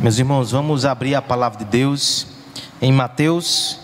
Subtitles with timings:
[0.00, 2.28] Meus irmãos, vamos abrir a palavra de Deus
[2.80, 3.80] em Mateus,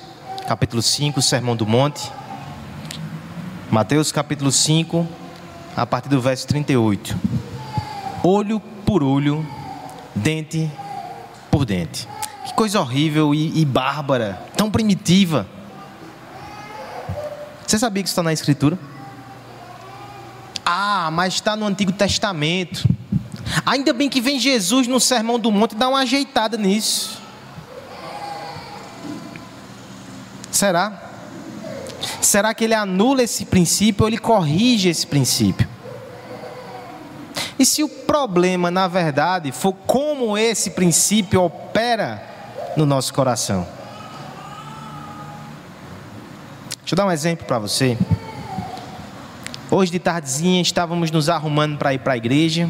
[0.46, 2.09] capítulo 5, Sermão do Monte.
[3.68, 5.08] Mateus, capítulo 5,
[5.77, 7.18] a partir do verso 38.
[8.22, 9.45] Olho por olho,
[10.14, 10.71] dente
[11.50, 12.07] por dente.
[12.46, 15.49] Que coisa horrível e, e bárbara, tão primitiva.
[17.67, 18.79] Você sabia que isso está na Escritura?
[20.64, 22.89] Ah, mas está no Antigo Testamento.
[23.64, 27.22] Ainda bem que vem Jesus no Sermão do Monte e dá uma ajeitada nisso.
[30.50, 31.11] Será?
[32.20, 35.69] Será que ele anula esse princípio ou ele corrige esse princípio?
[37.58, 42.22] E se o problema, na verdade, for como esse princípio opera
[42.77, 43.66] no nosso coração?
[46.80, 47.97] Deixa eu dar um exemplo para você.
[49.70, 52.69] Hoje de tardezinha estávamos nos arrumando para ir para a igreja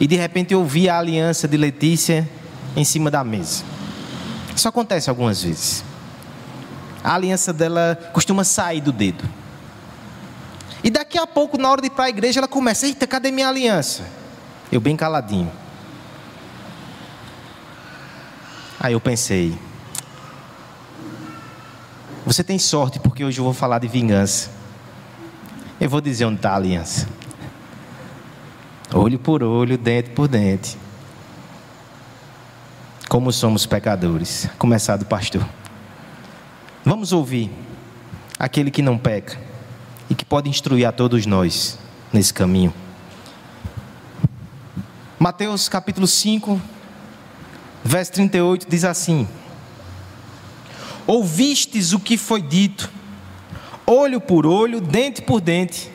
[0.00, 2.28] e de repente eu vi a aliança de Letícia
[2.76, 3.64] em cima da mesa.
[4.54, 5.84] Isso acontece algumas vezes.
[7.02, 9.24] A aliança dela costuma sair do dedo.
[10.84, 13.30] E daqui a pouco, na hora de ir para a igreja, ela começa: Eita, cadê
[13.30, 14.04] minha aliança?
[14.70, 15.50] Eu bem caladinho.
[18.78, 19.56] Aí eu pensei:
[22.26, 24.50] Você tem sorte, porque hoje eu vou falar de vingança.
[25.80, 27.21] Eu vou dizer onde está a aliança
[28.94, 30.76] olho por olho, dente por dente.
[33.08, 35.46] Como somos pecadores, começar do pastor.
[36.84, 37.50] Vamos ouvir
[38.38, 39.38] aquele que não peca
[40.08, 41.78] e que pode instruir a todos nós
[42.12, 42.72] nesse caminho.
[45.18, 46.60] Mateus capítulo 5,
[47.84, 49.28] verso 38 diz assim:
[51.06, 52.90] Ouvistes o que foi dito,
[53.86, 55.90] olho por olho, dente por dente.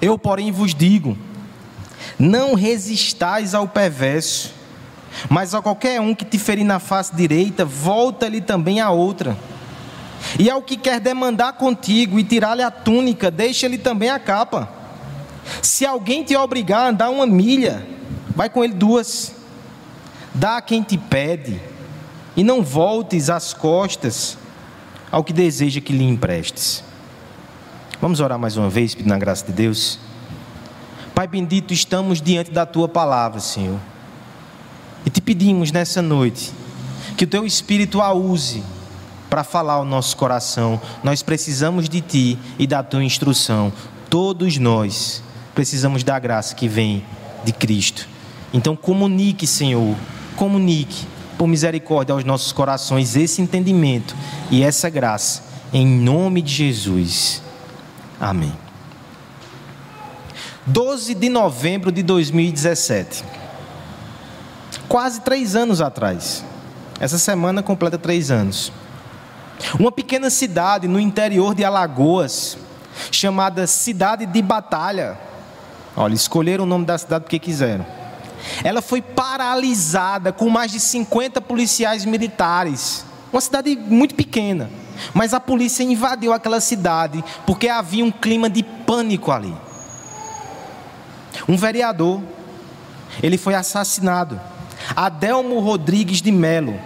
[0.00, 1.16] Eu, porém, vos digo:
[2.18, 4.52] não resistais ao perverso,
[5.28, 9.36] mas a qualquer um que te ferir na face direita, volta-lhe também a outra.
[10.38, 14.68] E ao que quer demandar contigo e tirar-lhe a túnica, deixa-lhe também a capa.
[15.62, 17.86] Se alguém te obrigar a andar uma milha,
[18.36, 19.34] vai com ele duas.
[20.34, 21.60] Dá a quem te pede,
[22.36, 24.38] e não voltes as costas
[25.10, 26.84] ao que deseja que lhe emprestes.
[28.00, 29.98] Vamos orar mais uma vez, pedindo a graça de Deus.
[31.20, 33.78] Pai bendito, estamos diante da tua palavra, Senhor.
[35.04, 36.50] E te pedimos nessa noite
[37.14, 38.62] que o teu espírito a use
[39.28, 40.80] para falar ao nosso coração.
[41.04, 43.70] Nós precisamos de ti e da tua instrução.
[44.08, 45.22] Todos nós
[45.54, 47.04] precisamos da graça que vem
[47.44, 48.08] de Cristo.
[48.50, 49.94] Então comunique, Senhor,
[50.36, 51.06] comunique
[51.36, 54.16] por misericórdia aos nossos corações esse entendimento
[54.50, 57.42] e essa graça em nome de Jesus.
[58.18, 58.69] Amém.
[60.72, 63.24] 12 de novembro de 2017.
[64.88, 66.44] Quase três anos atrás.
[67.00, 68.72] Essa semana completa três anos.
[69.80, 72.56] Uma pequena cidade no interior de Alagoas,
[73.10, 75.18] chamada Cidade de Batalha.
[75.96, 77.84] Olha, escolheram o nome da cidade porque quiseram.
[78.62, 83.04] Ela foi paralisada com mais de 50 policiais militares.
[83.32, 84.70] Uma cidade muito pequena.
[85.12, 89.52] Mas a polícia invadiu aquela cidade porque havia um clima de pânico ali.
[91.48, 92.22] Um vereador,
[93.22, 94.40] ele foi assassinado.
[94.94, 96.78] Adelmo Rodrigues de Melo,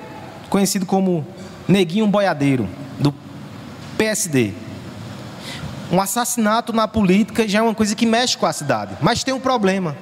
[0.49, 1.27] conhecido como
[1.67, 2.69] Neguinho Boiadeiro,
[2.99, 3.15] do
[3.97, 4.53] PSD.
[5.91, 9.33] Um assassinato na política já é uma coisa que mexe com a cidade, mas tem
[9.33, 9.97] um problema.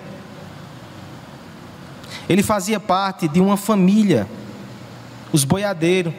[2.28, 4.26] Ele fazia parte de uma família,
[5.32, 6.14] os Boiadeiros,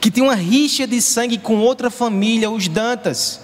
[0.00, 3.40] que tinha uma rixa de sangue com outra família, os Dantas.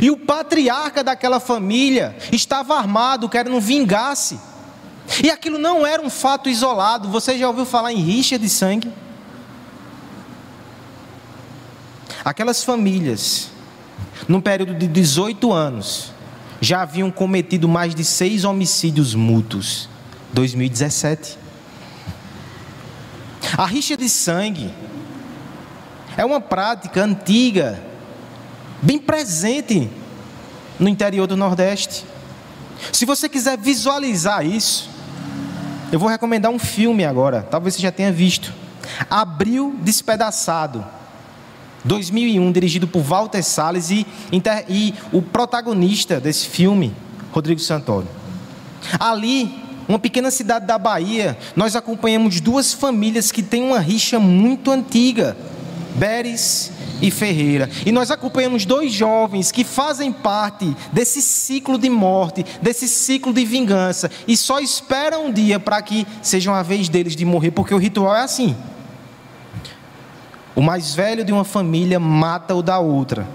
[0.00, 4.38] E o patriarca daquela família estava armado, querendo vingar-se.
[5.22, 7.08] E aquilo não era um fato isolado.
[7.10, 8.92] Você já ouviu falar em rixa de sangue?
[12.24, 13.50] Aquelas famílias,
[14.26, 16.12] num período de 18 anos,
[16.60, 19.88] já haviam cometido mais de seis homicídios mútuos.
[20.32, 21.38] 2017.
[23.56, 24.72] A rixa de sangue
[26.16, 27.80] é uma prática antiga
[28.84, 29.88] bem presente
[30.78, 32.04] no interior do Nordeste.
[32.92, 34.90] Se você quiser visualizar isso,
[35.90, 38.52] eu vou recomendar um filme agora, talvez você já tenha visto.
[39.08, 40.84] Abril Despedaçado,
[41.84, 44.06] 2001, dirigido por Walter Salles e,
[44.68, 46.94] e o protagonista desse filme,
[47.32, 48.06] Rodrigo Santoro.
[49.00, 54.70] Ali, uma pequena cidade da Bahia, nós acompanhamos duas famílias que têm uma rixa muito
[54.70, 55.34] antiga,
[55.94, 56.73] Beres
[57.04, 57.68] e Ferreira.
[57.84, 63.44] E nós acompanhamos dois jovens que fazem parte desse ciclo de morte, desse ciclo de
[63.44, 67.74] vingança, e só esperam um dia para que seja a vez deles de morrer, porque
[67.74, 68.56] o ritual é assim.
[70.56, 73.28] O mais velho de uma família mata o da outra.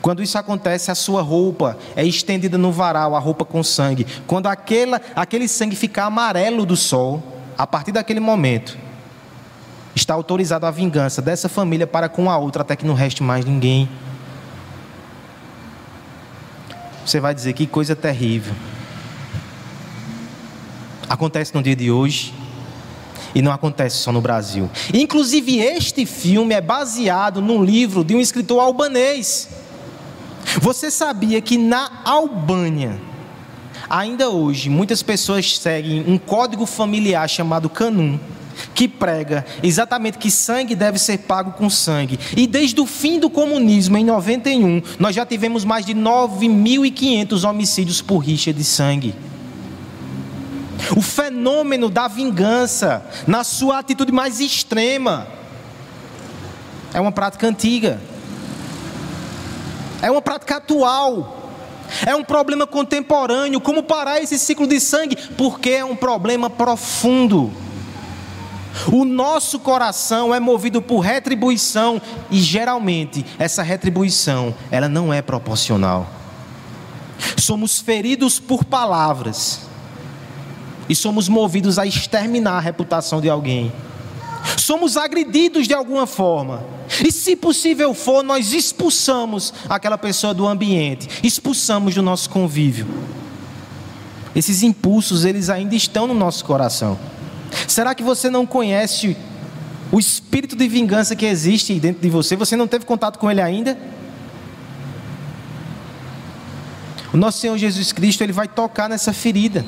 [0.00, 4.06] Quando isso acontece, a sua roupa é estendida no varal, a roupa com sangue.
[4.26, 7.22] Quando aquela, aquele sangue ficar amarelo do sol,
[7.58, 8.85] a partir daquele momento,
[9.96, 13.46] está autorizada a vingança dessa família para com a outra, até que não reste mais
[13.46, 13.88] ninguém.
[17.04, 18.54] Você vai dizer que coisa terrível.
[21.08, 22.34] Acontece no dia de hoje
[23.34, 24.68] e não acontece só no Brasil.
[24.92, 29.48] Inclusive, este filme é baseado num livro de um escritor albanês.
[30.60, 33.00] Você sabia que na Albânia,
[33.88, 38.18] ainda hoje, muitas pessoas seguem um código familiar chamado Canum,
[38.74, 42.18] que prega exatamente que sangue deve ser pago com sangue.
[42.36, 48.00] E desde o fim do comunismo, em 91, nós já tivemos mais de 9.500 homicídios
[48.02, 49.14] por rixa de sangue.
[50.96, 55.26] O fenômeno da vingança, na sua atitude mais extrema,
[56.92, 58.00] é uma prática antiga.
[60.00, 61.50] É uma prática atual.
[62.04, 63.60] É um problema contemporâneo.
[63.60, 65.16] Como parar esse ciclo de sangue?
[65.36, 67.52] Porque é um problema profundo.
[68.92, 72.00] O nosso coração é movido por retribuição
[72.30, 76.08] e geralmente essa retribuição, ela não é proporcional.
[77.38, 79.60] Somos feridos por palavras
[80.88, 83.72] e somos movidos a exterminar a reputação de alguém.
[84.56, 86.62] Somos agredidos de alguma forma.
[87.04, 92.86] E se possível for, nós expulsamos aquela pessoa do ambiente, expulsamos do nosso convívio.
[94.34, 96.98] Esses impulsos, eles ainda estão no nosso coração.
[97.66, 99.16] Será que você não conhece
[99.92, 102.36] o espírito de vingança que existe dentro de você?
[102.36, 103.78] Você não teve contato com ele ainda?
[107.12, 109.64] O nosso Senhor Jesus Cristo, ele vai tocar nessa ferida.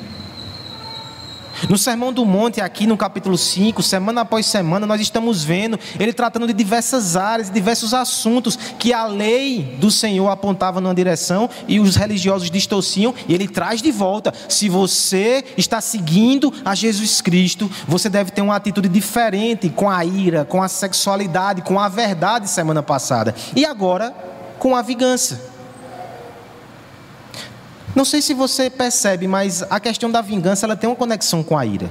[1.67, 6.13] No Sermão do Monte, aqui no capítulo 5, semana após semana, nós estamos vendo ele
[6.13, 11.79] tratando de diversas áreas, diversos assuntos que a lei do Senhor apontava numa direção e
[11.79, 14.33] os religiosos distorciam, e ele traz de volta.
[14.47, 20.05] Se você está seguindo a Jesus Cristo, você deve ter uma atitude diferente com a
[20.05, 23.35] ira, com a sexualidade, com a verdade, semana passada.
[23.55, 24.13] E agora,
[24.59, 25.58] com a vingança.
[27.95, 31.57] Não sei se você percebe, mas a questão da vingança ela tem uma conexão com
[31.57, 31.89] a ira.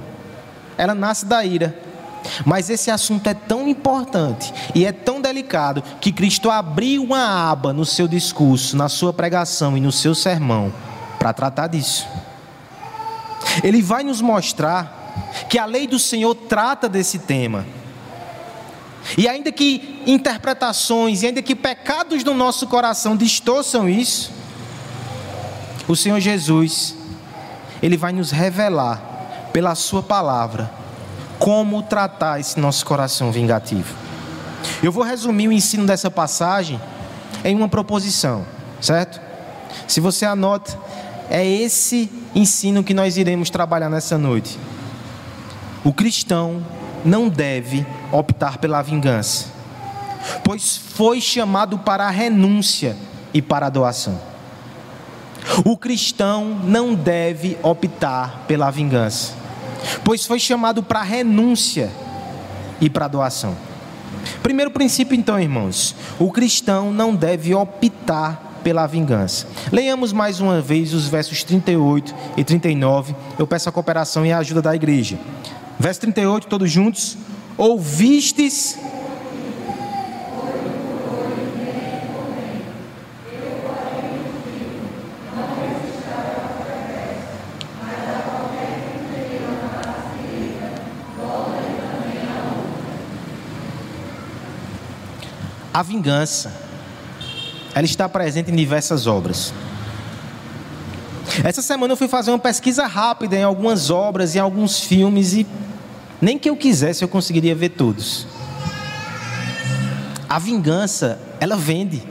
[0.77, 1.77] Ela nasce da ira.
[2.45, 7.73] Mas esse assunto é tão importante e é tão delicado que Cristo abriu uma aba
[7.73, 10.73] no seu discurso, na sua pregação e no seu sermão
[11.19, 12.07] para tratar disso.
[13.63, 17.67] Ele vai nos mostrar que a lei do Senhor trata desse tema.
[19.17, 24.31] E ainda que interpretações, e ainda que pecados do nosso coração distorçam isso,
[25.89, 26.95] o Senhor Jesus,
[27.83, 29.09] Ele vai nos revelar,
[29.53, 30.71] pela Sua palavra,
[31.39, 33.95] como tratar esse nosso coração vingativo.
[34.83, 36.81] Eu vou resumir o ensino dessa passagem
[37.45, 38.45] em uma proposição,
[38.81, 39.21] certo?
[39.87, 40.79] Se você anota,
[41.31, 44.59] é esse ensino que nós iremos trabalhar nessa noite.
[45.85, 46.63] O cristão
[47.05, 49.47] não deve optar pela vingança,
[50.45, 52.97] pois foi chamado para a renúncia
[53.33, 54.21] e para a doação.
[55.65, 59.35] O cristão não deve optar pela vingança,
[60.05, 61.91] pois foi chamado para renúncia
[62.81, 63.57] e para doação.
[64.43, 69.47] Primeiro princípio, então, irmãos: o cristão não deve optar pela vingança.
[69.73, 73.15] Leiamos mais uma vez os versos 38 e 39.
[73.39, 75.19] Eu peço a cooperação e a ajuda da igreja.
[75.79, 77.17] Verso 38, todos juntos.
[77.57, 78.79] Ouvistes
[95.79, 96.53] A vingança,
[97.73, 99.55] ela está presente em diversas obras.
[101.45, 105.47] Essa semana eu fui fazer uma pesquisa rápida em algumas obras, em alguns filmes, e
[106.21, 108.27] nem que eu quisesse eu conseguiria ver todos.
[110.29, 112.03] A vingança, ela vende.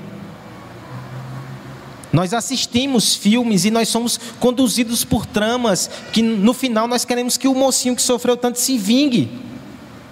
[2.13, 7.49] Nós assistimos filmes e nós somos conduzidos por tramas que no final nós queremos que
[7.49, 9.29] o mocinho que sofreu tanto se vingue.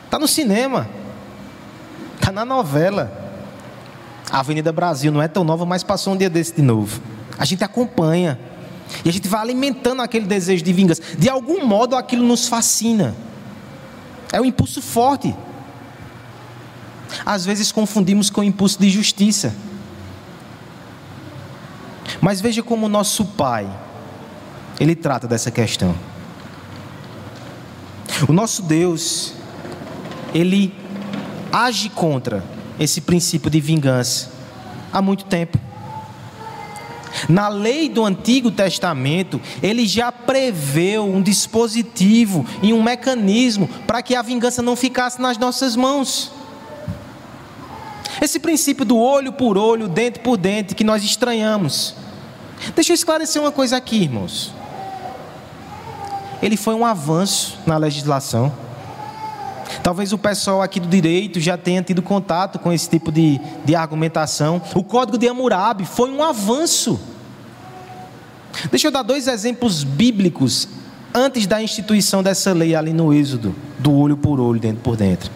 [0.04, 0.90] Está no cinema,
[2.18, 3.24] está na novela.
[4.36, 7.00] A Avenida Brasil não é tão nova, mas passou um dia desse de novo.
[7.40, 8.38] A gente acompanha.
[9.06, 11.02] E a gente vai alimentando aquele desejo de vingança.
[11.18, 13.16] De algum modo aquilo nos fascina.
[14.34, 15.34] É um impulso forte.
[17.26, 19.56] às vezes confundimos com o impulso de justiça.
[22.20, 23.66] Mas veja como o nosso Pai,
[24.82, 25.96] ele trata dessa questão.
[28.28, 29.34] O nosso Deus,
[30.34, 30.76] ele
[31.54, 32.44] age contra
[32.80, 34.30] esse princípio de vingança
[34.92, 35.60] há muito tempo.
[37.30, 44.16] Na lei do Antigo Testamento, ele já preveu um dispositivo e um mecanismo para que
[44.16, 46.32] a vingança não ficasse nas nossas mãos.
[48.22, 51.96] Esse princípio do olho por olho, dente por dente, que nós estranhamos.
[52.74, 54.54] Deixa eu esclarecer uma coisa aqui, irmãos.
[56.42, 58.54] Ele foi um avanço na legislação.
[59.84, 63.76] Talvez o pessoal aqui do direito já tenha tido contato com esse tipo de, de
[63.76, 64.62] argumentação.
[64.74, 67.00] O Código de Hammurabi foi um avanço.
[68.70, 70.68] Deixa eu dar dois exemplos bíblicos
[71.14, 75.32] antes da instituição dessa lei ali no Êxodo, do olho por olho, dentro por dentro.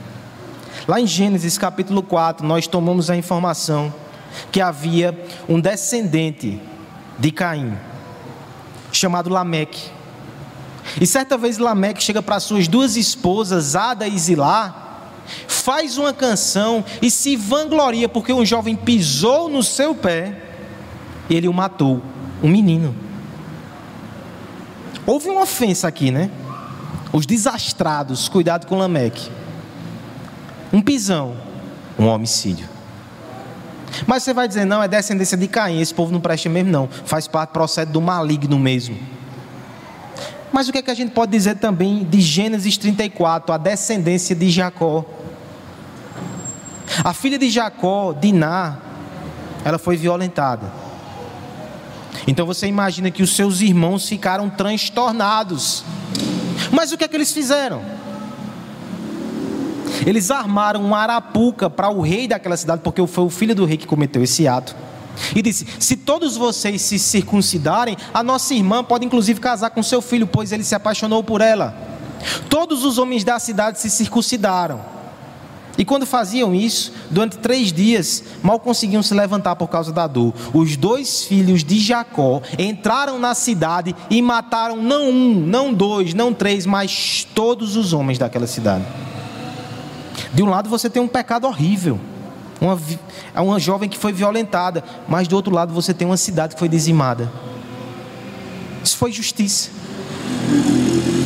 [0.87, 3.93] Lá em Gênesis capítulo 4, nós tomamos a informação
[4.51, 5.17] que havia
[5.47, 6.61] um descendente
[7.17, 7.73] de Caim,
[8.91, 9.98] chamado Lameque.
[10.99, 15.01] E certa vez Lameque chega para suas duas esposas, Ada e Zilá,
[15.47, 20.43] faz uma canção e se vangloria porque um jovem pisou no seu pé
[21.29, 22.01] e ele o matou,
[22.41, 22.95] um menino.
[25.05, 26.29] Houve uma ofensa aqui, né?
[27.11, 29.29] Os desastrados, cuidado com Lameque.
[30.71, 31.35] Um pisão,
[31.97, 32.67] um homicídio.
[34.05, 36.87] Mas você vai dizer, não, é descendência de Caim, esse povo não presta mesmo, não.
[37.05, 38.97] Faz parte, procede do maligno mesmo.
[40.51, 44.35] Mas o que, é que a gente pode dizer também de Gênesis 34, a descendência
[44.35, 45.05] de Jacó?
[47.03, 48.77] A filha de Jacó, Diná,
[49.63, 50.71] ela foi violentada.
[52.27, 55.83] Então você imagina que os seus irmãos ficaram transtornados.
[56.71, 57.81] Mas o que é que eles fizeram?
[60.05, 63.77] Eles armaram uma arapuca para o rei daquela cidade, porque foi o filho do rei
[63.77, 64.75] que cometeu esse ato.
[65.35, 70.01] E disse: Se todos vocês se circuncidarem, a nossa irmã pode inclusive casar com seu
[70.01, 71.75] filho, pois ele se apaixonou por ela.
[72.49, 74.99] Todos os homens da cidade se circuncidaram.
[75.77, 80.33] E quando faziam isso, durante três dias, mal conseguiam se levantar por causa da dor.
[80.53, 86.33] Os dois filhos de Jacó entraram na cidade e mataram não um, não dois, não
[86.33, 88.83] três, mas todos os homens daquela cidade.
[90.33, 91.97] De um lado você tem um pecado horrível,
[92.61, 92.79] uma,
[93.33, 96.59] é uma jovem que foi violentada, mas do outro lado você tem uma cidade que
[96.59, 97.31] foi dizimada.
[98.83, 99.69] Isso foi justiça.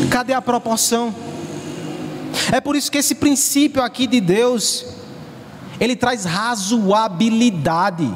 [0.10, 1.14] Cadê a proporção?
[2.52, 4.86] É por isso que esse princípio aqui de Deus,
[5.80, 8.12] ele traz razoabilidade.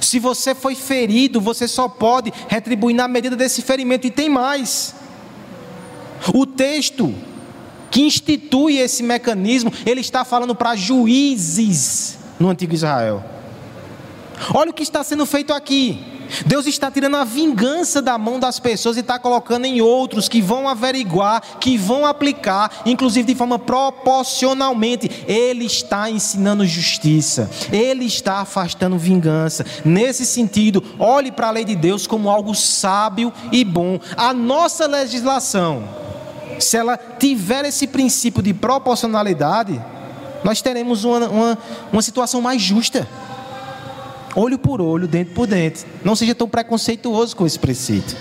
[0.00, 4.94] Se você foi ferido, você só pode retribuir na medida desse ferimento, e tem mais.
[6.32, 7.14] O texto
[7.90, 13.24] que institui esse mecanismo, ele está falando para juízes no antigo Israel.
[14.52, 16.16] Olha o que está sendo feito aqui.
[16.44, 20.42] Deus está tirando a vingança da mão das pessoas e está colocando em outros que
[20.42, 25.24] vão averiguar, que vão aplicar, inclusive de forma proporcionalmente.
[25.26, 29.64] Ele está ensinando justiça, ele está afastando vingança.
[29.84, 33.98] Nesse sentido, olhe para a lei de Deus como algo sábio e bom.
[34.16, 35.84] A nossa legislação,
[36.58, 39.82] se ela tiver esse princípio de proporcionalidade,
[40.44, 41.58] nós teremos uma, uma,
[41.92, 43.06] uma situação mais justa
[44.36, 45.84] olho por olho, dente por dente.
[46.04, 48.14] Não seja tão preconceituoso com esse preceito.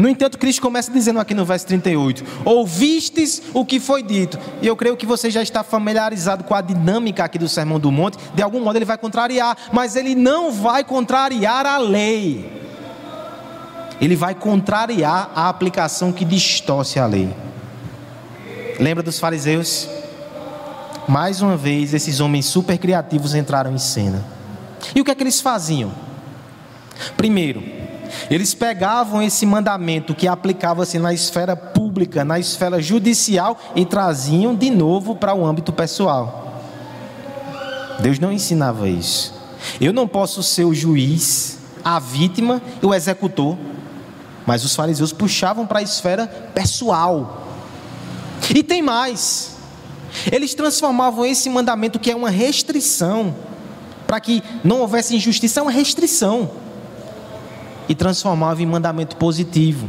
[0.00, 4.36] No entanto, Cristo começa dizendo aqui no verso 38: Ouvistes o que foi dito.
[4.60, 7.92] E eu creio que você já está familiarizado com a dinâmica aqui do Sermão do
[7.92, 8.18] Monte.
[8.34, 12.65] De algum modo ele vai contrariar, mas ele não vai contrariar a lei.
[14.00, 17.34] Ele vai contrariar a aplicação que distorce a lei.
[18.78, 19.88] Lembra dos fariseus?
[21.08, 24.24] Mais uma vez, esses homens super criativos entraram em cena.
[24.94, 25.92] E o que é que eles faziam?
[27.16, 27.62] Primeiro,
[28.30, 34.70] eles pegavam esse mandamento que aplicava-se na esfera pública, na esfera judicial e traziam de
[34.70, 36.62] novo para o âmbito pessoal.
[38.00, 39.34] Deus não ensinava isso.
[39.80, 43.56] Eu não posso ser o juiz, a vítima e o executor.
[44.46, 47.46] Mas os fariseus puxavam para a esfera pessoal.
[48.54, 49.56] E tem mais.
[50.30, 53.34] Eles transformavam esse mandamento que é uma restrição
[54.06, 56.50] para que não houvesse injustiça, é uma restrição.
[57.88, 59.88] E transformava em mandamento positivo.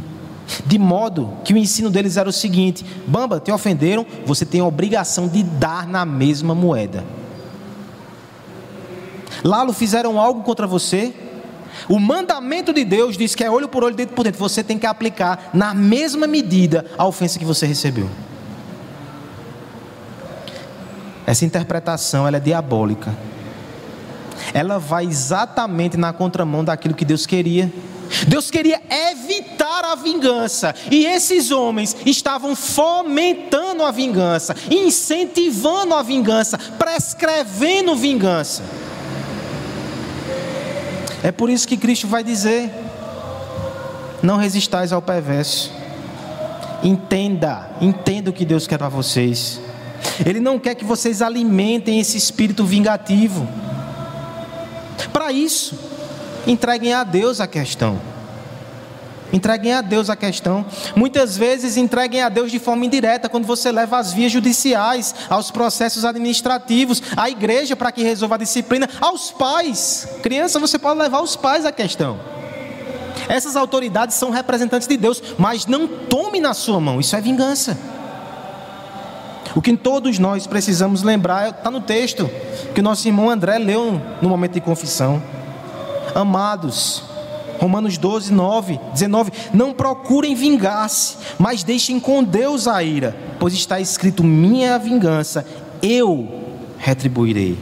[0.64, 4.64] De modo que o ensino deles era o seguinte: Bamba, te ofenderam, você tem a
[4.64, 7.04] obrigação de dar na mesma moeda.
[9.44, 11.14] Lalo, fizeram algo contra você.
[11.88, 14.38] O mandamento de Deus diz que é olho por olho, dentro por dentro.
[14.40, 18.08] Você tem que aplicar na mesma medida a ofensa que você recebeu.
[21.28, 23.14] essa interpretação ela é diabólica.
[24.54, 27.70] Ela vai exatamente na contramão daquilo que Deus queria.
[28.26, 36.56] Deus queria evitar a vingança, e esses homens estavam fomentando a vingança, incentivando a vingança,
[36.78, 38.62] prescrevendo vingança.
[41.22, 42.70] É por isso que Cristo vai dizer:
[44.22, 45.72] não resistais ao perverso.
[46.82, 49.60] Entenda, entenda o que Deus quer para vocês.
[50.24, 53.48] Ele não quer que vocês alimentem esse espírito vingativo.
[55.12, 55.76] Para isso,
[56.46, 57.98] entreguem a Deus a questão.
[59.32, 60.64] Entreguem a Deus a questão.
[60.96, 65.50] Muitas vezes entreguem a Deus de forma indireta, quando você leva às vias judiciais, aos
[65.50, 70.08] processos administrativos, à igreja para que resolva a disciplina, aos pais.
[70.22, 72.18] Criança, você pode levar os pais à questão.
[73.28, 77.76] Essas autoridades são representantes de Deus, mas não tome na sua mão, isso é vingança.
[79.54, 82.30] O que todos nós precisamos lembrar está no texto
[82.74, 85.22] que o nosso irmão André leu no momento de confissão.
[86.14, 87.02] Amados,
[87.58, 89.32] Romanos 12, 9, 19.
[89.52, 95.44] Não procurem vingar-se, mas deixem com Deus a ira, pois está escrito: minha vingança,
[95.82, 96.28] eu
[96.78, 97.58] retribuirei.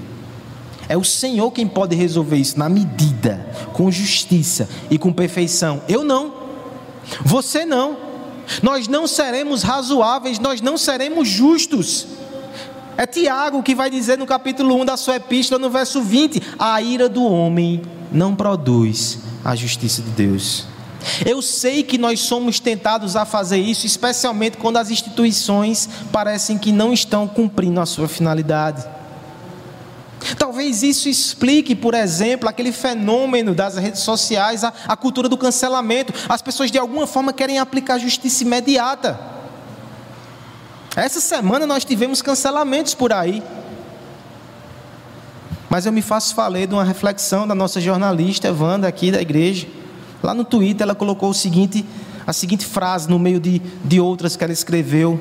[0.89, 5.83] É o Senhor quem pode resolver isso na medida, com justiça e com perfeição.
[5.89, 6.33] Eu não.
[7.25, 7.97] Você não.
[8.63, 12.07] Nós não seremos razoáveis, nós não seremos justos.
[12.97, 16.81] É Tiago que vai dizer no capítulo 1 da sua epístola, no verso 20: A
[16.81, 20.67] ira do homem não produz a justiça de Deus.
[21.25, 26.73] Eu sei que nós somos tentados a fazer isso, especialmente quando as instituições parecem que
[26.73, 28.85] não estão cumprindo a sua finalidade.
[30.37, 36.13] Talvez isso explique, por exemplo, aquele fenômeno das redes sociais, a, a cultura do cancelamento.
[36.29, 39.21] As pessoas de alguma forma querem aplicar justiça imediata.
[40.97, 43.45] Essa semana nós tivemos cancelamentos por aí.
[45.69, 49.67] Mas eu me faço falar de uma reflexão da nossa jornalista Wanda aqui da igreja.
[50.23, 51.85] Lá no Twitter ela colocou o seguinte,
[52.27, 55.21] a seguinte frase no meio de, de outras que ela escreveu.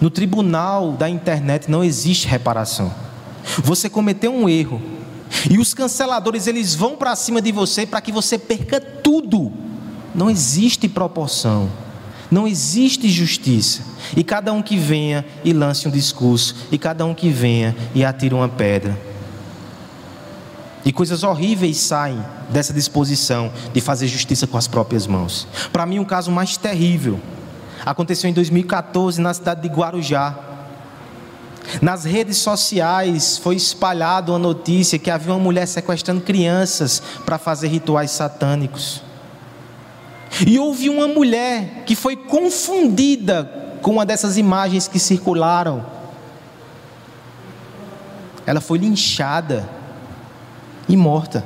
[0.00, 2.92] No tribunal da internet não existe reparação.
[3.58, 4.80] Você cometeu um erro.
[5.50, 9.52] E os canceladores eles vão para cima de você para que você perca tudo.
[10.14, 11.68] Não existe proporção.
[12.30, 13.82] Não existe justiça.
[14.16, 18.04] E cada um que venha e lance um discurso, e cada um que venha e
[18.04, 19.07] atire uma pedra.
[20.88, 25.46] E coisas horríveis saem dessa disposição de fazer justiça com as próprias mãos.
[25.70, 27.20] Para mim, um caso mais terrível
[27.84, 30.34] aconteceu em 2014 na cidade de Guarujá.
[31.82, 37.68] Nas redes sociais foi espalhada uma notícia que havia uma mulher sequestrando crianças para fazer
[37.68, 39.02] rituais satânicos.
[40.46, 45.84] E houve uma mulher que foi confundida com uma dessas imagens que circularam.
[48.46, 49.76] Ela foi linchada
[50.88, 51.44] e morta.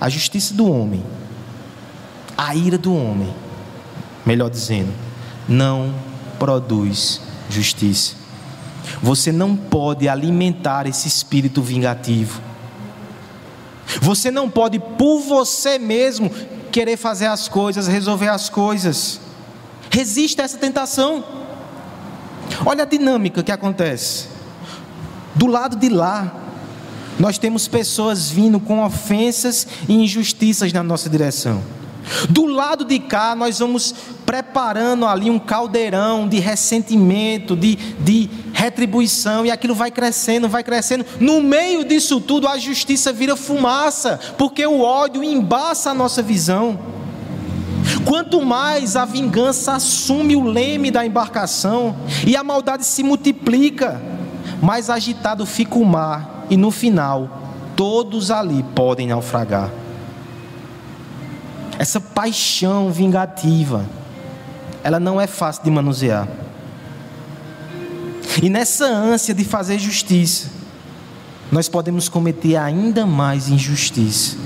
[0.00, 1.02] A justiça do homem,
[2.36, 3.34] a ira do homem,
[4.24, 4.92] melhor dizendo,
[5.48, 5.94] não
[6.38, 8.14] produz justiça.
[9.02, 12.40] Você não pode alimentar esse espírito vingativo.
[14.00, 16.30] Você não pode, por você mesmo,
[16.70, 19.20] querer fazer as coisas, resolver as coisas.
[19.90, 21.24] Resista a essa tentação.
[22.64, 24.28] Olha a dinâmica que acontece.
[25.34, 26.32] Do lado de lá,
[27.18, 31.62] nós temos pessoas vindo com ofensas e injustiças na nossa direção.
[32.28, 39.44] Do lado de cá, nós vamos preparando ali um caldeirão de ressentimento, de, de retribuição,
[39.44, 41.04] e aquilo vai crescendo, vai crescendo.
[41.18, 46.78] No meio disso tudo, a justiça vira fumaça, porque o ódio embaça a nossa visão.
[48.04, 54.00] Quanto mais a vingança assume o leme da embarcação e a maldade se multiplica,
[54.62, 57.28] mais agitado fica o mar e no final
[57.74, 59.70] todos ali podem naufragar.
[61.78, 63.84] Essa paixão vingativa,
[64.82, 66.26] ela não é fácil de manusear.
[68.42, 70.50] E nessa ânsia de fazer justiça,
[71.52, 74.36] nós podemos cometer ainda mais injustiça.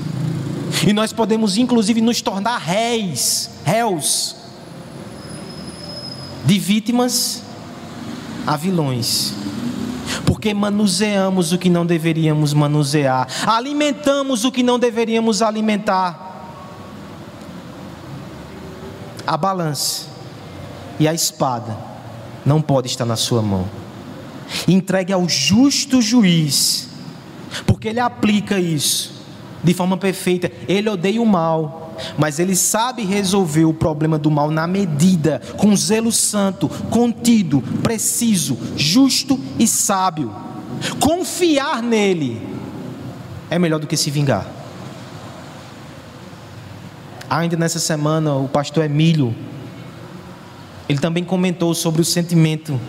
[0.86, 4.36] E nós podemos inclusive nos tornar réis, réus
[6.44, 7.42] de vítimas
[8.46, 9.34] a vilões
[10.40, 16.28] porque manuseamos o que não deveríamos manusear, alimentamos o que não deveríamos alimentar.
[19.26, 20.06] A balança
[20.98, 21.76] e a espada
[22.42, 23.68] não pode estar na sua mão.
[24.66, 26.88] Entregue ao justo juiz,
[27.66, 29.12] porque ele aplica isso
[29.62, 30.50] de forma perfeita.
[30.66, 31.79] Ele odeia o mal,
[32.18, 38.58] mas ele sabe resolver o problema do mal na medida, com zelo santo, contido, preciso,
[38.76, 40.32] justo e sábio.
[40.98, 42.40] Confiar nele
[43.50, 44.46] é melhor do que se vingar.
[47.28, 49.34] Ainda nessa semana, o pastor Emílio,
[50.88, 52.80] ele também comentou sobre o sentimento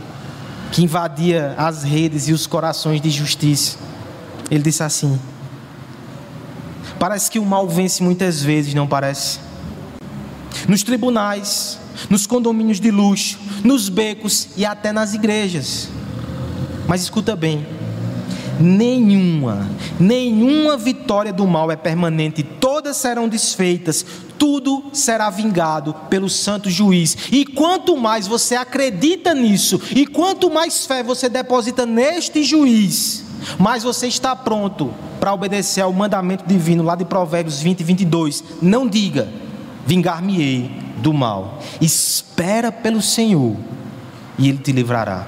[0.72, 3.78] que invadia as redes e os corações de justiça.
[4.50, 5.20] Ele disse assim:
[7.02, 9.40] Parece que o mal vence muitas vezes, não parece?
[10.68, 11.80] Nos tribunais,
[12.12, 15.90] nos condomínios de luxo, nos becos e até nas igrejas.
[16.88, 17.66] Mas escuta bem:
[18.60, 19.68] nenhuma,
[20.00, 24.06] nenhuma vitória do mal é permanente, todas serão desfeitas,
[24.38, 27.18] tudo será vingado pelo santo juiz.
[27.32, 33.84] E quanto mais você acredita nisso, e quanto mais fé você deposita neste juiz, mais
[33.84, 38.44] você está pronto para obedecer ao mandamento divino lá de Provérbios 20 e 22.
[38.62, 39.28] Não diga,
[39.86, 41.60] vingar-me-ei do mal.
[41.80, 43.56] Espera pelo Senhor
[44.38, 45.28] e Ele te livrará.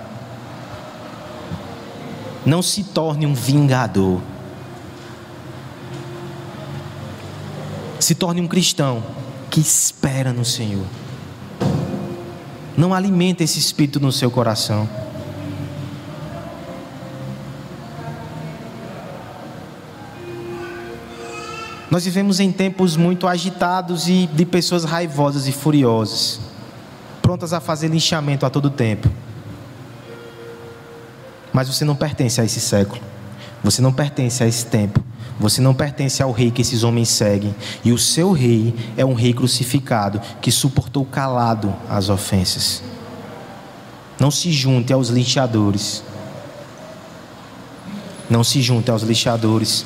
[2.45, 4.19] Não se torne um vingador.
[7.99, 9.01] Se torne um cristão
[9.49, 10.85] que espera no Senhor.
[12.75, 14.89] Não alimenta esse espírito no seu coração.
[21.93, 26.39] Nós vivemos em tempos muito agitados e de pessoas raivosas e furiosas,
[27.21, 29.07] prontas a fazer linchamento a todo tempo.
[31.53, 32.99] Mas você não pertence a esse século.
[33.63, 35.03] Você não pertence a esse tempo.
[35.39, 37.53] Você não pertence ao rei que esses homens seguem.
[37.83, 42.81] E o seu rei é um rei crucificado que suportou calado as ofensas.
[44.19, 46.03] Não se junte aos lixadores.
[48.27, 49.85] Não se junte aos lixadores.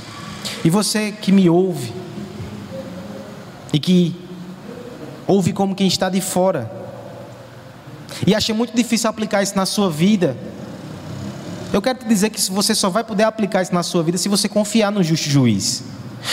[0.64, 1.94] E você que me ouve,
[3.74, 4.16] e que
[5.26, 6.72] ouve como quem está de fora,
[8.26, 10.36] e acha muito difícil aplicar isso na sua vida,
[11.72, 14.30] eu quero te dizer que você só vai poder aplicar isso na sua vida se
[14.30, 15.84] você confiar no justo juiz.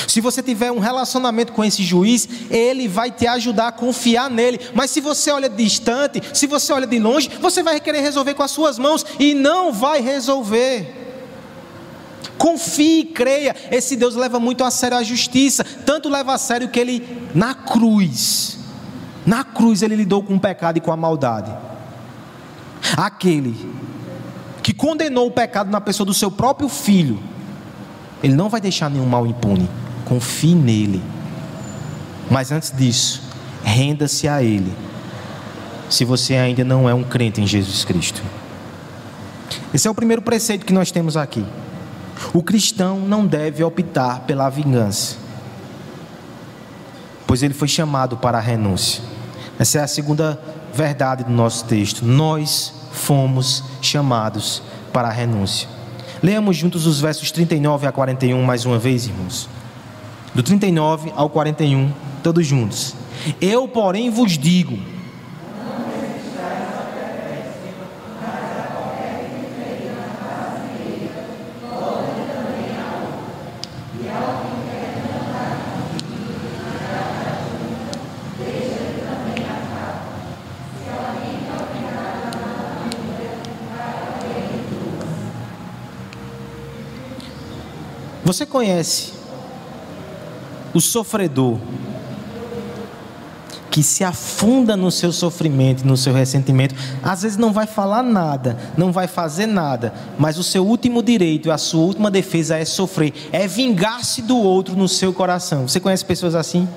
[0.08, 4.60] Se você tiver um relacionamento com esse juiz, ele vai te ajudar a confiar nele.
[4.74, 8.42] Mas se você olha distante, se você olha de longe, você vai querer resolver com
[8.42, 11.03] as suas mãos e não vai resolver.
[12.38, 13.54] Confie, creia.
[13.70, 15.64] Esse Deus leva muito a sério a justiça.
[15.64, 18.58] Tanto leva a sério que ele, na cruz,
[19.26, 21.50] na cruz, ele lidou com o pecado e com a maldade.
[22.96, 23.56] Aquele
[24.62, 27.18] que condenou o pecado na pessoa do seu próprio filho,
[28.22, 29.68] ele não vai deixar nenhum mal impune.
[30.04, 31.02] Confie nele.
[32.30, 33.22] Mas antes disso,
[33.62, 34.72] renda-se a ele.
[35.88, 38.22] Se você ainda não é um crente em Jesus Cristo.
[39.72, 41.44] Esse é o primeiro preceito que nós temos aqui.
[42.32, 45.16] O cristão não deve optar pela vingança,
[47.26, 49.02] pois ele foi chamado para a renúncia.
[49.58, 50.40] Essa é a segunda
[50.72, 52.04] verdade do nosso texto.
[52.04, 55.68] Nós fomos chamados para a renúncia.
[56.22, 59.48] Leamos juntos os versos 39 a 41 mais uma vez, irmãos.
[60.34, 62.94] Do 39 ao 41, todos juntos.
[63.40, 64.78] Eu, porém, vos digo:
[88.24, 89.12] Você conhece
[90.72, 91.58] o sofredor
[93.70, 98.56] que se afunda no seu sofrimento, no seu ressentimento, às vezes não vai falar nada,
[98.76, 103.12] não vai fazer nada, mas o seu último direito, a sua última defesa é sofrer,
[103.32, 105.66] é vingar-se do outro no seu coração.
[105.66, 106.68] Você conhece pessoas assim?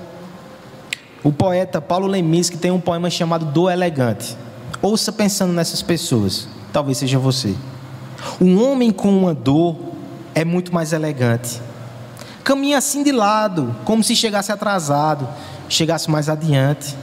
[1.24, 4.36] O poeta Paulo Leminski tem um poema chamado Do Elegante.
[4.82, 7.54] Ouça pensando nessas pessoas, talvez seja você.
[8.42, 9.76] Um homem com uma dor
[10.38, 11.60] é muito mais elegante.
[12.44, 15.28] Caminha assim de lado, como se chegasse atrasado,
[15.68, 16.96] chegasse mais adiante.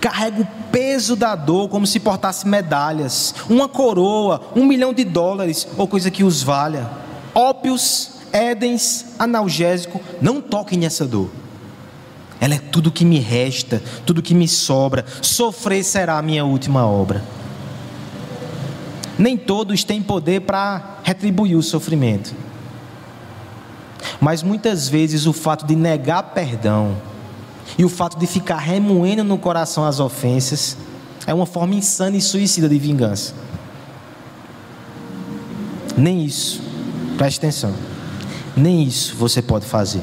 [0.00, 5.68] Carrega o peso da dor como se portasse medalhas, uma coroa, um milhão de dólares
[5.76, 6.90] ou coisa que os valha.
[7.32, 11.30] Ópios, édens, analgésico, não toquem nessa dor.
[12.40, 15.04] Ela é tudo que me resta, tudo que me sobra.
[15.22, 17.22] Sofrer será a minha última obra.
[19.16, 22.34] Nem todos têm poder para retribuir o sofrimento.
[24.20, 26.96] Mas muitas vezes o fato de negar perdão
[27.78, 30.76] e o fato de ficar remoendo no coração as ofensas
[31.26, 33.34] é uma forma insana e suicida de vingança.
[35.96, 36.60] Nem isso,
[37.16, 37.74] preste atenção,
[38.56, 40.02] nem isso você pode fazer.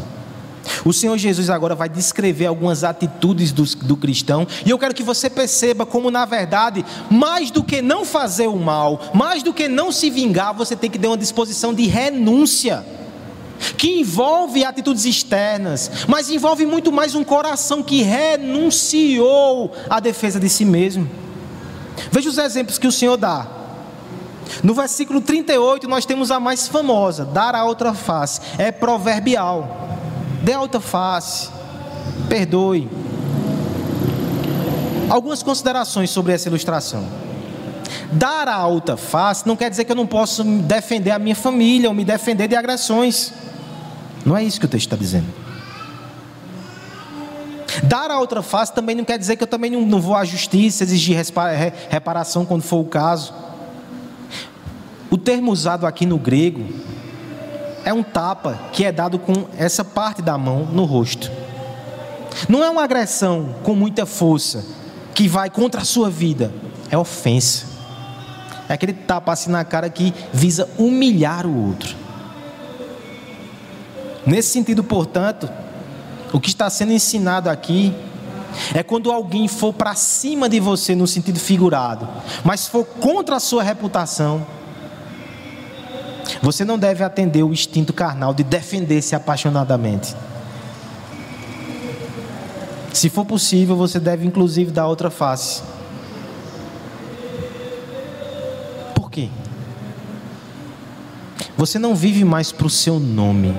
[0.85, 5.03] O Senhor Jesus agora vai descrever algumas atitudes do, do, cristão, e eu quero que
[5.03, 9.67] você perceba como, na verdade, mais do que não fazer o mal, mais do que
[9.67, 12.85] não se vingar, você tem que ter uma disposição de renúncia,
[13.77, 20.49] que envolve atitudes externas, mas envolve muito mais um coração que renunciou à defesa de
[20.49, 21.09] si mesmo.
[22.11, 23.47] Veja os exemplos que o Senhor dá.
[24.63, 28.41] No versículo 38, nós temos a mais famosa: dar a outra face.
[28.57, 29.97] É proverbial.
[30.41, 31.49] Dê alta face,
[32.27, 32.89] perdoe.
[35.09, 37.05] Algumas considerações sobre essa ilustração.
[38.11, 41.89] Dar a alta face não quer dizer que eu não posso defender a minha família
[41.89, 43.31] ou me defender de agressões.
[44.25, 45.27] Não é isso que o texto está dizendo.
[47.83, 50.83] Dar a outra face também não quer dizer que eu também não, vou à justiça
[50.83, 51.17] exigir
[51.89, 53.33] reparação quando for o caso.
[55.09, 56.65] O termo usado aqui no grego
[57.83, 61.31] é um tapa que é dado com essa parte da mão no rosto.
[62.47, 64.65] Não é uma agressão com muita força
[65.13, 66.53] que vai contra a sua vida,
[66.89, 67.65] é ofensa.
[68.67, 72.02] É aquele tapa assim na cara que visa humilhar o outro.
[74.25, 75.49] Nesse sentido, portanto,
[76.31, 77.93] o que está sendo ensinado aqui
[78.73, 82.07] é quando alguém for para cima de você no sentido figurado,
[82.43, 84.45] mas for contra a sua reputação,
[86.41, 90.15] você não deve atender o instinto carnal de defender-se apaixonadamente.
[92.93, 95.63] Se for possível, você deve inclusive dar outra face.
[98.93, 99.29] Por quê?
[101.57, 103.55] Você não vive mais para o seu nome.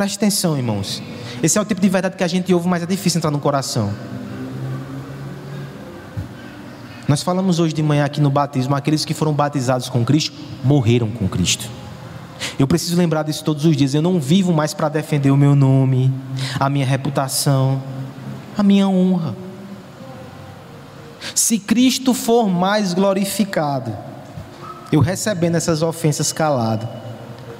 [0.00, 1.02] Preste atenção, irmãos.
[1.42, 3.38] Esse é o tipo de verdade que a gente ouve, mas é difícil entrar no
[3.38, 3.92] coração.
[7.06, 10.34] Nós falamos hoje de manhã aqui no batismo, aqueles que foram batizados com Cristo
[10.64, 11.68] morreram com Cristo.
[12.58, 13.92] Eu preciso lembrar disso todos os dias.
[13.92, 16.10] Eu não vivo mais para defender o meu nome,
[16.58, 17.82] a minha reputação,
[18.56, 19.36] a minha honra.
[21.34, 23.94] Se Cristo for mais glorificado,
[24.90, 26.88] eu recebendo essas ofensas calado,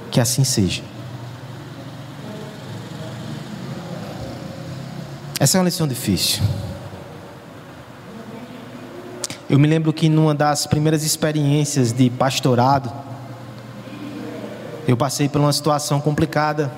[0.09, 0.81] que assim seja.
[5.41, 6.43] Essa é uma lição difícil.
[9.49, 12.93] Eu me lembro que numa das primeiras experiências de pastorado,
[14.87, 16.71] eu passei por uma situação complicada.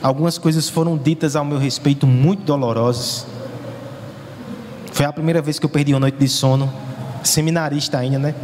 [0.00, 3.26] Algumas coisas foram ditas ao meu respeito muito dolorosas.
[4.92, 6.72] Foi a primeira vez que eu perdi uma noite de sono,
[7.24, 8.34] seminarista ainda, né?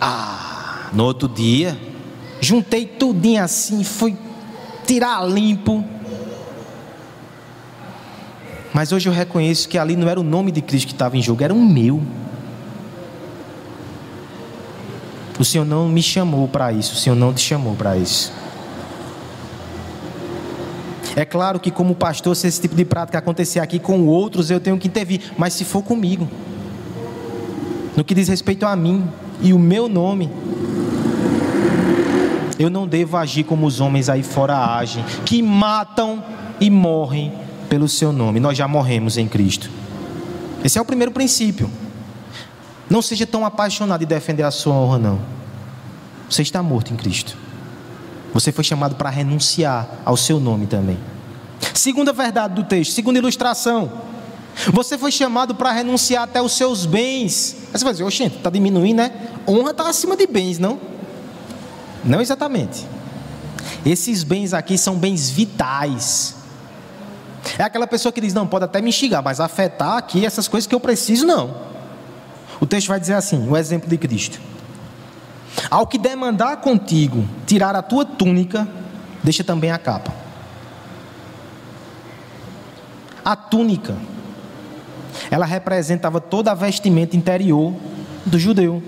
[0.00, 1.76] Ah, no outro dia,
[2.40, 4.16] juntei tudinho assim, fui
[4.86, 5.97] tirar limpo
[8.72, 11.22] mas hoje eu reconheço que ali não era o nome de Cristo que estava em
[11.22, 12.02] jogo, era o meu.
[15.38, 18.32] O Senhor não me chamou para isso, o Senhor não te chamou para isso.
[21.16, 24.60] É claro que, como pastor, se esse tipo de prática acontecer aqui com outros, eu
[24.60, 26.28] tenho que intervir, mas se for comigo,
[27.96, 29.04] no que diz respeito a mim
[29.40, 30.30] e o meu nome,
[32.58, 36.22] eu não devo agir como os homens aí fora agem, que matam
[36.60, 37.32] e morrem
[37.68, 38.40] pelo seu nome.
[38.40, 39.70] Nós já morremos em Cristo.
[40.64, 41.70] Esse é o primeiro princípio.
[42.90, 45.20] Não seja tão apaixonado de defender a sua honra, não.
[46.28, 47.36] Você está morto em Cristo.
[48.32, 50.98] Você foi chamado para renunciar ao seu nome também.
[51.74, 53.90] Segunda verdade do texto, segunda ilustração.
[54.72, 57.56] Você foi chamado para renunciar até os seus bens.
[57.72, 59.12] Aí você vai dizer, oxente, está diminuindo, né?
[59.46, 60.78] Honra está acima de bens, não?
[62.04, 62.86] Não exatamente.
[63.86, 66.34] Esses bens aqui são bens vitais.
[67.58, 70.66] É aquela pessoa que diz: não, pode até me instigar, mas afetar aqui essas coisas
[70.66, 71.54] que eu preciso, não.
[72.60, 74.40] O texto vai dizer assim: o exemplo de Cristo.
[75.68, 78.66] Ao que demandar contigo tirar a tua túnica,
[79.24, 80.12] deixa também a capa.
[83.24, 83.96] A túnica,
[85.30, 87.74] ela representava toda a vestimenta interior
[88.24, 88.80] do judeu.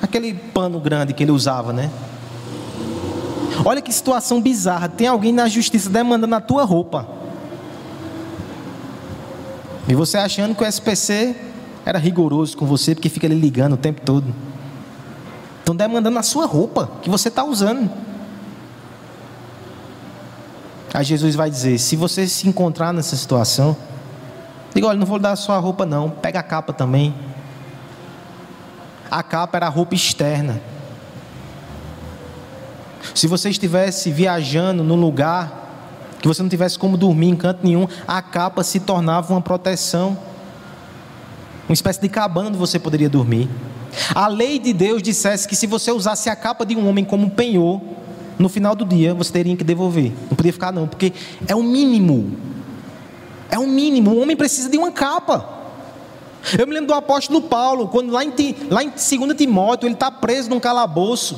[0.00, 1.90] Aquele pano grande que ele usava, né?
[3.64, 4.88] Olha que situação bizarra.
[4.88, 7.21] Tem alguém na justiça demandando a tua roupa.
[9.88, 11.34] E você achando que o SPC
[11.84, 14.32] era rigoroso com você, porque fica ali ligando o tempo todo.
[15.58, 17.90] Estão demandando a sua roupa que você está usando.
[20.94, 23.76] Aí Jesus vai dizer: se você se encontrar nessa situação,
[24.74, 27.14] diga: olha, não vou dar a sua roupa, não, pega a capa também.
[29.10, 30.60] A capa era a roupa externa.
[33.14, 35.61] Se você estivesse viajando num lugar
[36.22, 40.16] que você não tivesse como dormir em canto nenhum, a capa se tornava uma proteção,
[41.68, 43.50] uma espécie de cabana onde você poderia dormir.
[44.14, 47.26] A lei de Deus dissesse que se você usasse a capa de um homem como
[47.26, 47.80] um penhor,
[48.38, 50.12] no final do dia você teria que devolver.
[50.30, 51.12] Não podia ficar, não, porque
[51.48, 52.36] é o mínimo.
[53.50, 54.12] É o mínimo.
[54.12, 55.60] O homem precisa de uma capa.
[56.56, 58.32] Eu me lembro do apóstolo Paulo, quando lá em,
[58.70, 61.36] lá em 2 Timóteo, ele está preso num calabouço.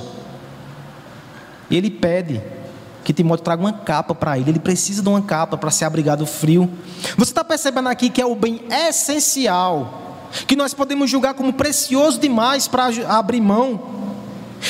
[1.71, 2.41] E ele pede
[3.05, 4.51] que Timóteo traga uma capa para ele.
[4.51, 6.69] Ele precisa de uma capa para se abrigar do frio.
[7.17, 12.19] Você está percebendo aqui que é o bem essencial, que nós podemos julgar como precioso
[12.19, 13.95] demais para abrir mão.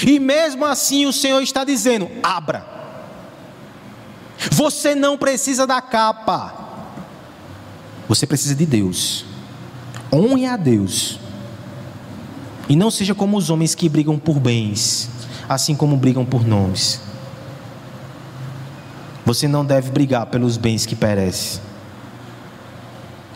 [0.06, 2.66] E mesmo assim o Senhor está dizendo: abra.
[4.50, 6.52] Você não precisa da capa.
[8.08, 9.24] Você precisa de Deus.
[10.12, 11.18] Honre a Deus.
[12.68, 15.08] E não seja como os homens que brigam por bens,
[15.48, 17.00] assim como brigam por nomes.
[19.24, 21.60] Você não deve brigar pelos bens que perecem.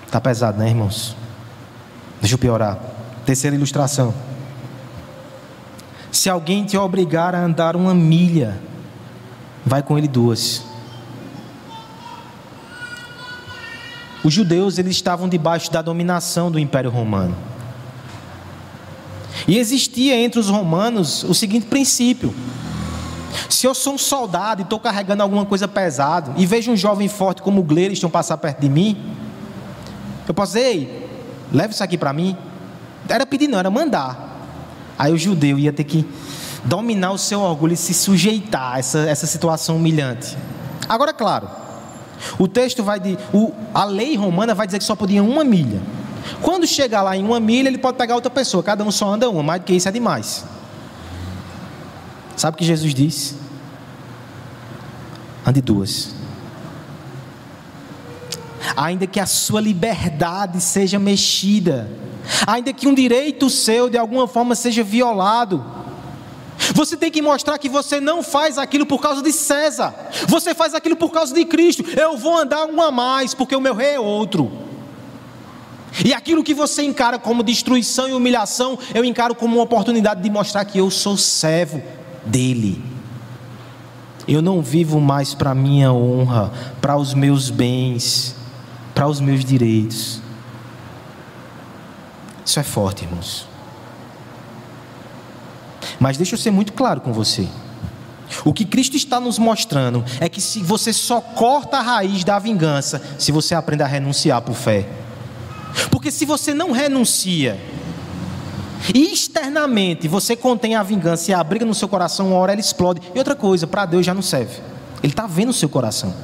[0.04, 1.16] Está pesado, né, irmãos?
[2.20, 2.78] Deixa eu piorar.
[3.24, 4.14] Terceira ilustração.
[6.10, 8.58] Se alguém te obrigar a andar uma milha,
[9.64, 10.62] vai com ele duas.
[14.24, 17.36] Os judeus eles estavam debaixo da dominação do Império Romano.
[19.46, 22.34] E existia entre os romanos o seguinte princípio:
[23.48, 27.08] se eu sou um soldado e estou carregando alguma coisa pesada e vejo um jovem
[27.08, 29.14] forte como o Gleiriston passar perto de mim,
[30.26, 31.08] eu posso dizer, ei,
[31.52, 32.36] leve isso aqui para mim.
[33.08, 34.36] Era pedir, não, era mandar.
[34.98, 36.06] Aí o judeu ia ter que
[36.64, 40.36] dominar o seu orgulho e se sujeitar a essa, essa situação humilhante.
[40.88, 41.48] Agora, claro,
[42.38, 43.18] o texto vai de.
[43.32, 45.80] O, a lei romana vai dizer que só podia uma milha.
[46.42, 49.30] Quando chegar lá em uma milha, ele pode pegar outra pessoa, cada um só anda
[49.30, 50.44] uma, mais do que isso é demais.
[52.38, 53.34] Sabe o que Jesus disse?
[55.44, 56.14] Ande duas.
[58.76, 61.90] Ainda que a sua liberdade seja mexida,
[62.46, 65.64] ainda que um direito seu de alguma forma seja violado,
[66.72, 69.92] você tem que mostrar que você não faz aquilo por causa de César,
[70.28, 71.84] você faz aquilo por causa de Cristo.
[71.98, 74.52] Eu vou andar um a mais, porque o meu rei é outro.
[76.04, 80.30] E aquilo que você encara como destruição e humilhação, eu encaro como uma oportunidade de
[80.30, 81.82] mostrar que eu sou servo
[82.28, 82.82] dele.
[84.26, 88.36] Eu não vivo mais para minha honra, para os meus bens,
[88.94, 90.20] para os meus direitos.
[92.44, 93.46] Isso é forte, irmãos.
[95.98, 97.48] Mas deixa eu ser muito claro com você.
[98.44, 102.38] O que Cristo está nos mostrando é que se você só corta a raiz da
[102.38, 104.88] vingança se você aprender a renunciar por fé.
[105.90, 107.58] Porque se você não renuncia,
[108.94, 112.60] e externamente você contém a vingança e a briga no seu coração, uma hora ela
[112.60, 113.00] explode.
[113.14, 114.60] E outra coisa, para Deus já não serve.
[115.02, 116.14] Ele está vendo o seu coração.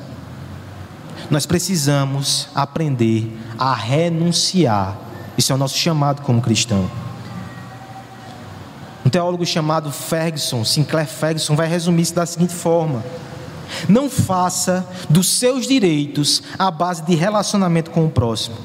[1.31, 5.05] Nós precisamos aprender a renunciar
[5.37, 6.88] isso é o nosso chamado como cristão.
[9.05, 13.05] Um teólogo chamado Ferguson, Sinclair Ferguson, vai resumir isso da seguinte forma:
[13.88, 18.57] Não faça dos seus direitos a base de relacionamento com o próximo.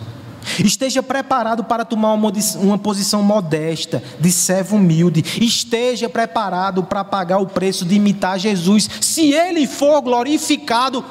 [0.64, 5.24] Esteja preparado para tomar uma posição modesta, de servo humilde.
[5.42, 8.90] Esteja preparado para pagar o preço de imitar Jesus.
[9.02, 11.04] Se ele for glorificado,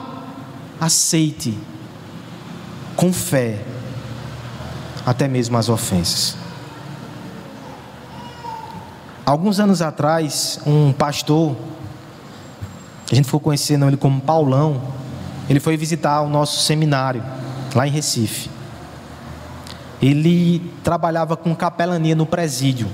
[0.80, 1.56] aceite
[2.96, 3.58] com fé
[5.06, 6.36] até mesmo as ofensas.
[9.24, 11.56] Alguns anos atrás, um pastor,
[13.10, 14.82] a gente ficou conhecendo ele como Paulão,
[15.48, 17.22] ele foi visitar o nosso seminário,
[17.74, 18.50] lá em Recife.
[20.00, 22.88] Ele trabalhava com capelania no presídio.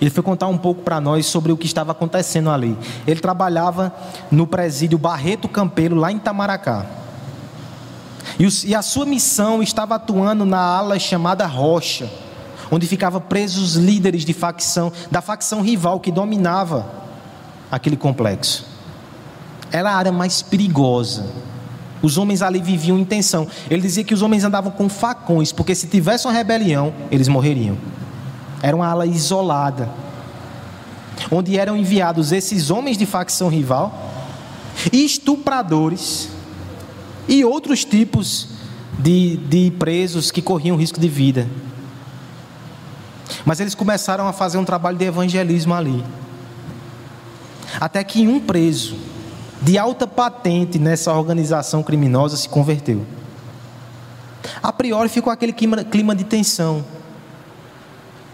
[0.00, 2.76] Ele foi contar um pouco para nós sobre o que estava acontecendo ali.
[3.06, 3.94] Ele trabalhava
[4.30, 6.86] no presídio Barreto Campelo, lá em Tamaracá.
[8.38, 12.10] E a sua missão estava atuando na ala chamada Rocha,
[12.70, 16.86] onde ficavam presos os líderes de facção, da facção rival que dominava
[17.70, 18.66] aquele complexo.
[19.72, 21.26] Era a área mais perigosa.
[22.06, 23.48] Os homens ali viviam em tensão.
[23.68, 27.76] Ele dizia que os homens andavam com facões, porque se tivesse uma rebelião, eles morreriam.
[28.62, 29.90] Era uma ala isolada,
[31.32, 34.12] onde eram enviados esses homens de facção rival
[34.92, 36.28] estupradores
[37.26, 38.50] e outros tipos
[39.00, 41.48] de, de presos que corriam risco de vida.
[43.44, 46.04] Mas eles começaram a fazer um trabalho de evangelismo ali.
[47.80, 48.94] Até que um preso
[49.62, 53.06] de alta patente nessa organização criminosa se converteu.
[54.62, 56.84] A priori ficou aquele clima, de tensão.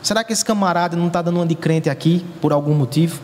[0.02, 3.20] Será que esse camarada não está dando uma de crente aqui por algum motivo?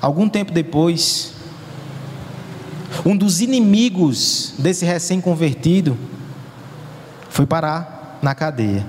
[0.00, 1.34] Algum tempo depois,
[3.04, 5.96] um dos inimigos desse recém-convertido
[7.28, 8.86] foi parar na cadeia.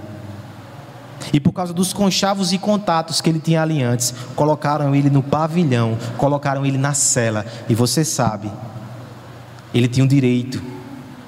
[1.33, 5.21] E por causa dos conchavos e contatos que ele tinha ali antes, colocaram ele no
[5.21, 7.45] pavilhão, colocaram ele na cela.
[7.69, 8.51] E você sabe,
[9.73, 10.61] ele tinha o direito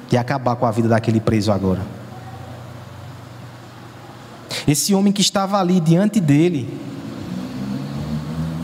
[0.09, 1.81] de acabar com a vida daquele preso agora.
[4.67, 6.79] Esse homem que estava ali diante dele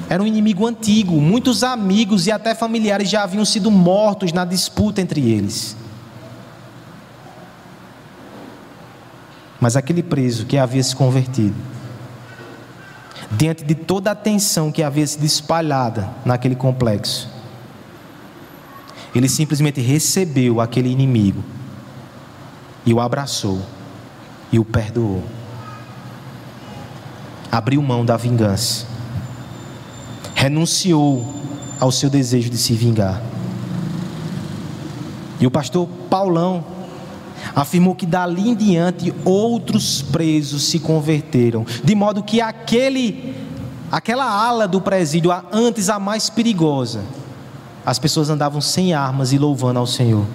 [0.09, 5.01] era um inimigo antigo, muitos amigos e até familiares já haviam sido mortos na disputa
[5.01, 5.75] entre eles.
[9.59, 11.55] Mas aquele preso que havia se convertido,
[13.31, 17.29] diante de toda a tensão que havia sido espalhada naquele complexo,
[19.13, 21.43] ele simplesmente recebeu aquele inimigo
[22.85, 23.61] e o abraçou
[24.51, 25.23] e o perdoou.
[27.51, 28.85] Abriu mão da vingança,
[30.35, 31.35] renunciou
[31.79, 33.21] ao seu desejo de se vingar.
[35.39, 36.63] E o pastor Paulão
[37.55, 43.35] afirmou que dali em diante outros presos se converteram, de modo que aquele
[43.91, 47.01] aquela ala do presídio, antes a mais perigosa,
[47.85, 50.25] as pessoas andavam sem armas e louvando ao Senhor.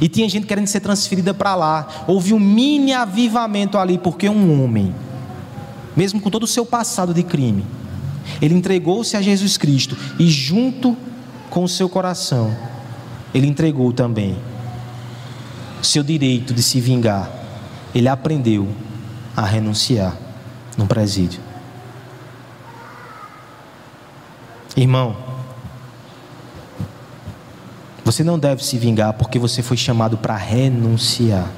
[0.00, 1.86] E tinha gente querendo ser transferida para lá.
[2.06, 4.94] Houve um mini avivamento ali, porque um homem,
[5.96, 7.64] mesmo com todo o seu passado de crime,
[8.40, 10.96] ele entregou-se a Jesus Cristo e, junto
[11.48, 12.54] com o seu coração,
[13.32, 14.36] ele entregou também
[15.82, 17.30] seu direito de se vingar,
[17.94, 18.68] ele aprendeu
[19.36, 20.16] a renunciar
[20.76, 21.40] no presídio.
[24.76, 25.16] Irmão,
[28.04, 31.48] você não deve se vingar porque você foi chamado para renunciar.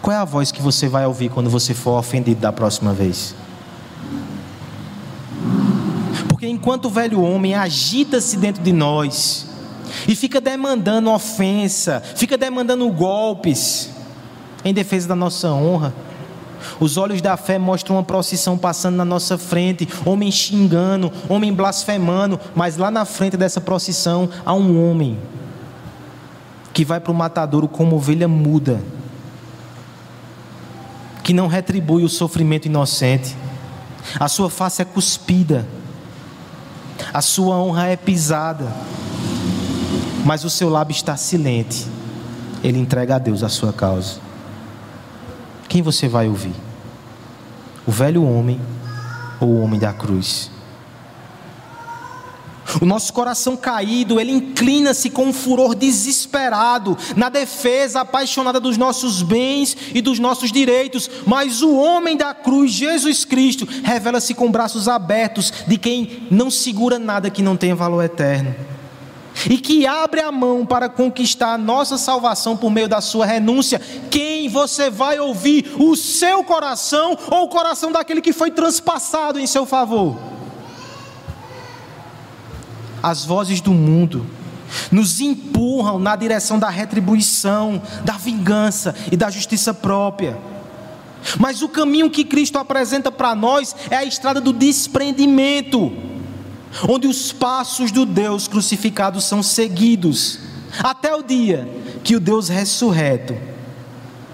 [0.00, 3.34] Qual é a voz que você vai ouvir quando você for ofendido da próxima vez?
[6.28, 9.48] Porque enquanto o velho homem agita-se dentro de nós,
[10.06, 13.90] e fica demandando ofensa, fica demandando golpes
[14.64, 15.94] em defesa da nossa honra.
[16.80, 22.38] Os olhos da fé mostram uma procissão passando na nossa frente, homem xingando, homem blasfemando,
[22.54, 25.18] mas lá na frente dessa procissão há um homem
[26.72, 28.80] que vai para o matadouro como ovelha muda,
[31.22, 33.36] que não retribui o sofrimento inocente,
[34.18, 35.66] a sua face é cuspida,
[37.12, 38.72] a sua honra é pisada
[40.28, 41.86] mas o seu lábio está silente,
[42.62, 44.20] ele entrega a Deus a sua causa.
[45.66, 46.52] Quem você vai ouvir?
[47.86, 48.60] O velho homem
[49.40, 50.50] ou o homem da cruz?
[52.78, 59.22] O nosso coração caído, ele inclina-se com um furor desesperado na defesa apaixonada dos nossos
[59.22, 64.88] bens e dos nossos direitos, mas o homem da cruz, Jesus Cristo, revela-se com braços
[64.88, 68.77] abertos de quem não segura nada que não tenha valor eterno
[69.48, 73.80] e que abre a mão para conquistar a nossa salvação por meio da sua renúncia,
[74.10, 75.74] quem você vai ouvir?
[75.78, 80.16] O seu coração ou o coração daquele que foi transpassado em seu favor?
[83.02, 84.26] As vozes do mundo
[84.90, 90.38] nos empurram na direção da retribuição, da vingança e da justiça própria.
[91.38, 95.92] Mas o caminho que Cristo apresenta para nós é a estrada do desprendimento
[96.88, 100.40] onde os passos do Deus crucificado são seguidos,
[100.82, 101.68] até o dia
[102.04, 103.36] que o Deus ressurreto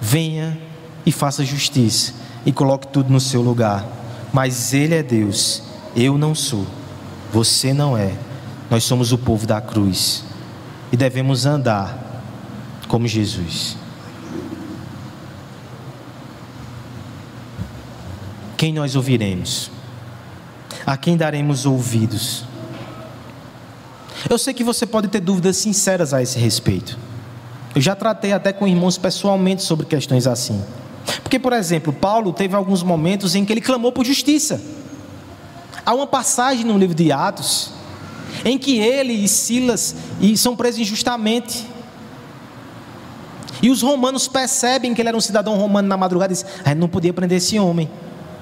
[0.01, 0.59] venha
[1.07, 2.13] e faça justiça
[2.45, 3.87] e coloque tudo no seu lugar.
[4.33, 5.63] Mas Ele é Deus,
[5.95, 6.67] eu não sou,
[7.33, 8.13] você não é,
[8.71, 10.25] nós somos o povo da cruz
[10.91, 12.23] e devemos andar
[12.89, 13.77] como Jesus.
[18.57, 19.71] Quem nós ouviremos?
[20.87, 22.45] A quem daremos ouvidos?
[24.29, 26.99] Eu sei que você pode ter dúvidas sinceras a esse respeito.
[27.75, 30.63] Eu já tratei até com irmãos pessoalmente sobre questões assim.
[31.23, 34.61] Porque, por exemplo, Paulo teve alguns momentos em que ele clamou por justiça.
[35.85, 37.73] Há uma passagem no livro de Atos
[38.45, 39.95] em que ele e Silas
[40.37, 41.67] são presos injustamente.
[43.63, 46.75] E os romanos percebem que ele era um cidadão romano na madrugada e dizem: ah,
[46.75, 47.91] não podia prender esse homem.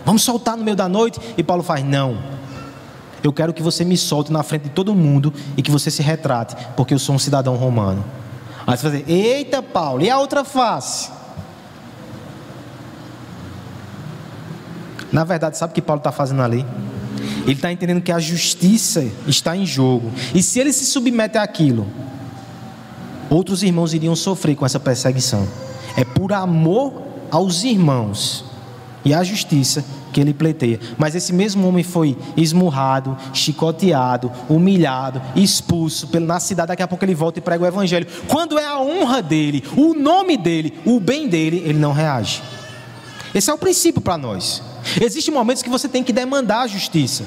[0.04, 1.20] Vamos soltar no meio da noite?
[1.36, 2.18] E Paulo faz: Não.
[3.22, 6.02] Eu quero que você me solte na frente de todo mundo e que você se
[6.02, 8.04] retrate, porque eu sou um cidadão romano.
[8.66, 11.10] Aí você vai dizer: Eita, Paulo, e a outra face?
[15.12, 16.64] Na verdade, sabe o que Paulo está fazendo ali?
[17.42, 20.10] Ele está entendendo que a justiça está em jogo.
[20.34, 21.86] E se ele se submete àquilo,
[23.28, 25.46] outros irmãos iriam sofrer com essa perseguição.
[25.96, 28.51] É por amor aos irmãos
[29.04, 30.78] e a justiça que ele pleiteia.
[30.98, 36.68] Mas esse mesmo homem foi esmurrado, chicoteado, humilhado, expulso na cidade.
[36.68, 38.06] Daqui a pouco ele volta e prega o evangelho.
[38.28, 42.42] Quando é a honra dele, o nome dele, o bem dele, ele não reage.
[43.34, 44.62] Esse é o princípio para nós.
[45.00, 47.24] Existem momentos que você tem que demandar a justiça.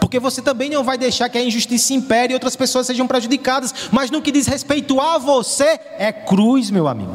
[0.00, 3.74] Porque você também não vai deixar que a injustiça impere e outras pessoas sejam prejudicadas.
[3.92, 7.12] Mas no que diz respeito a você, é cruz, meu amigo.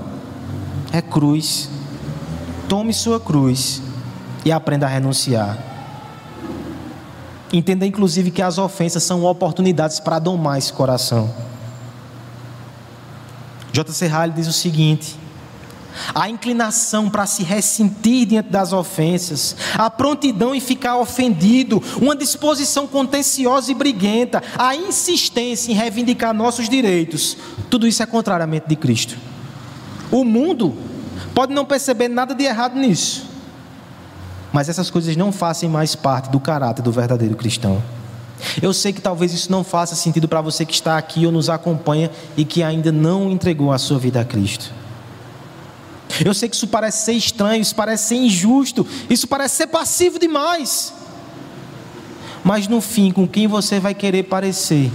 [0.91, 1.69] É cruz.
[2.67, 3.81] Tome sua cruz
[4.45, 5.57] e aprenda a renunciar.
[7.51, 11.33] Entenda, inclusive, que as ofensas são oportunidades para domar esse coração.
[13.71, 14.07] J.C.
[14.07, 15.15] Halley diz o seguinte:
[16.13, 22.87] a inclinação para se ressentir diante das ofensas, a prontidão em ficar ofendido, uma disposição
[22.87, 27.37] contenciosa e briguenta, a insistência em reivindicar nossos direitos,
[27.69, 29.17] tudo isso é contrariamente de Cristo.
[30.11, 30.75] O mundo
[31.33, 33.25] pode não perceber nada de errado nisso,
[34.51, 37.81] mas essas coisas não fazem mais parte do caráter do verdadeiro cristão.
[38.61, 41.49] Eu sei que talvez isso não faça sentido para você que está aqui ou nos
[41.49, 44.71] acompanha e que ainda não entregou a sua vida a Cristo.
[46.23, 50.19] Eu sei que isso parece ser estranho, isso parece ser injusto, isso parece ser passivo
[50.19, 50.93] demais.
[52.43, 54.91] Mas no fim, com quem você vai querer parecer?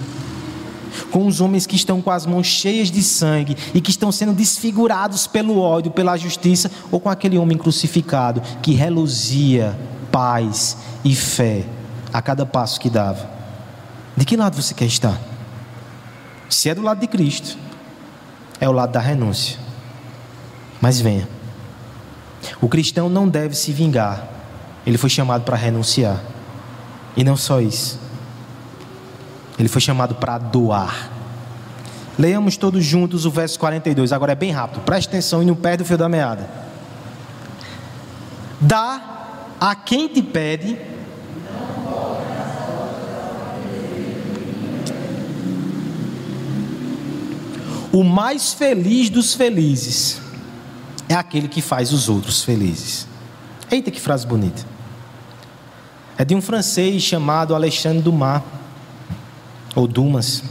[1.11, 4.33] Com os homens que estão com as mãos cheias de sangue e que estão sendo
[4.33, 9.79] desfigurados pelo ódio, pela justiça, ou com aquele homem crucificado que reluzia
[10.11, 11.65] paz e fé
[12.13, 13.29] a cada passo que dava?
[14.17, 15.21] De que lado você quer estar?
[16.49, 17.57] Se é do lado de Cristo,
[18.61, 19.59] é o lado da renúncia.
[20.81, 21.29] Mas venha.
[22.61, 24.27] O cristão não deve se vingar.
[24.87, 26.21] Ele foi chamado para renunciar.
[27.17, 27.99] E não só isso.
[29.59, 31.11] Ele foi chamado para doar.
[32.19, 34.13] Leiamos todos juntos o verso 42.
[34.13, 34.83] Agora é bem rápido.
[34.83, 36.49] Preste atenção e não perde o fio da meada.
[38.61, 39.01] Dá
[39.61, 40.77] a quem te pede
[47.99, 50.21] O mais feliz dos felizes
[51.09, 53.09] é aquele que faz os outros felizes.
[53.71, 54.63] Eita, que frase bonita.
[56.17, 58.43] É de um francês chamado Alexandre Dumas,
[59.79, 60.43] ou Dumas,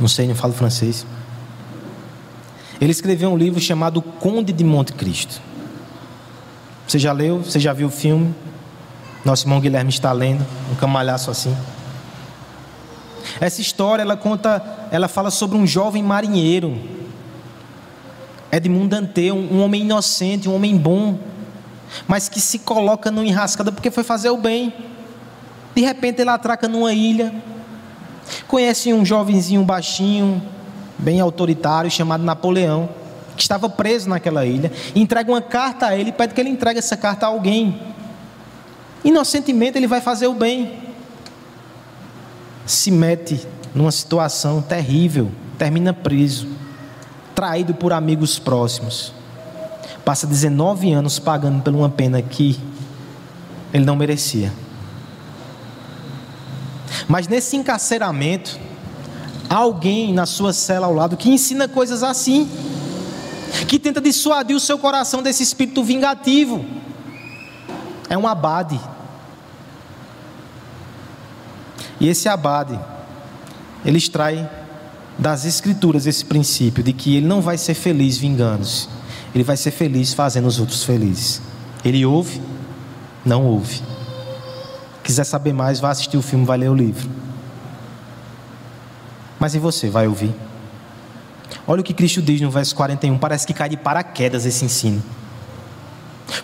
[0.00, 1.06] não sei, não falo francês.
[2.80, 5.38] Ele escreveu um livro chamado Conde de Monte Cristo.
[6.88, 7.40] Você já leu?
[7.42, 8.34] Você já viu o filme?
[9.22, 11.54] Nosso irmão Guilherme está lendo, um camalhaço assim.
[13.38, 16.80] Essa história ela conta, ela fala sobre um jovem marinheiro,
[18.50, 21.18] Edmundo Dante, um, um homem inocente, um homem bom,
[22.08, 24.72] mas que se coloca numa enrascada porque foi fazer o bem.
[25.74, 27.32] De repente ele atraca numa ilha,
[28.46, 30.42] conhece um jovenzinho baixinho,
[30.98, 32.88] bem autoritário, chamado Napoleão,
[33.36, 36.96] que estava preso naquela ilha, entrega uma carta a ele pede que ele entregue essa
[36.96, 37.80] carta a alguém.
[39.04, 40.82] Inocentemente ele vai fazer o bem
[42.64, 46.46] se mete numa situação terrível, termina preso,
[47.34, 49.12] traído por amigos próximos.
[50.04, 52.58] Passa 19 anos pagando por uma pena que
[53.72, 54.52] ele não merecia.
[57.12, 58.58] Mas nesse encarceramento,
[59.46, 62.50] há alguém na sua cela ao lado que ensina coisas assim,
[63.68, 66.64] que tenta dissuadir o seu coração desse espírito vingativo.
[68.08, 68.80] É um abade
[72.00, 72.80] E esse abade,
[73.84, 74.48] ele extrai
[75.18, 78.88] das escrituras esse princípio de que ele não vai ser feliz vingando-se,
[79.34, 81.42] ele vai ser feliz fazendo os outros felizes.
[81.84, 82.40] Ele ouve?
[83.22, 83.91] Não ouve.
[85.12, 87.06] Quiser saber mais, vá assistir o filme, vai ler o livro.
[89.38, 90.34] Mas e você, vai ouvir?
[91.66, 95.02] Olha o que Cristo diz no verso 41, parece que cai de paraquedas esse ensino.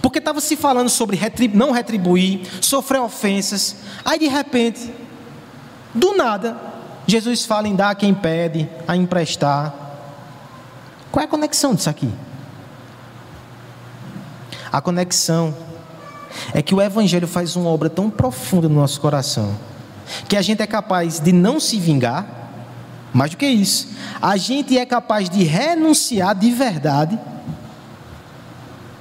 [0.03, 1.19] Porque estava se falando sobre
[1.55, 4.93] não retribuir, sofrer ofensas, aí de repente
[5.95, 6.55] do nada,
[7.07, 9.75] Jesus fala em dar a quem pede, a emprestar.
[11.11, 12.13] Qual é a conexão disso aqui?
[14.71, 15.57] A conexão
[16.53, 19.55] é que o Evangelho faz uma obra tão profunda no nosso coração,
[20.29, 22.37] que a gente é capaz de não se vingar,
[23.13, 23.89] mais do que isso,
[24.21, 27.19] a gente é capaz de renunciar de verdade,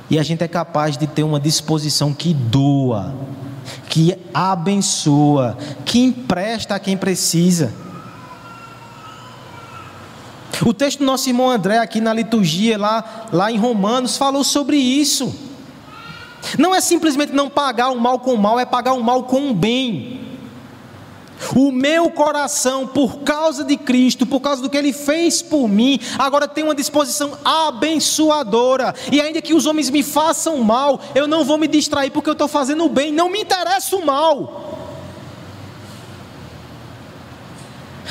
[0.09, 3.13] e a gente é capaz de ter uma disposição que doa
[3.89, 7.73] que abençoa, que empresta a quem precisa.
[10.65, 14.77] O texto do nosso irmão André, aqui na liturgia, lá, lá em Romanos, falou sobre
[14.77, 15.33] isso.
[16.57, 19.49] Não é simplesmente não pagar o mal com o mal, é pagar o mal com
[19.49, 20.27] o bem.
[21.55, 25.99] O meu coração, por causa de Cristo, por causa do que Ele fez por mim,
[26.17, 28.95] agora tem uma disposição abençoadora.
[29.11, 32.33] E ainda que os homens me façam mal, eu não vou me distrair porque eu
[32.33, 34.86] estou fazendo o bem, não me interessa o mal.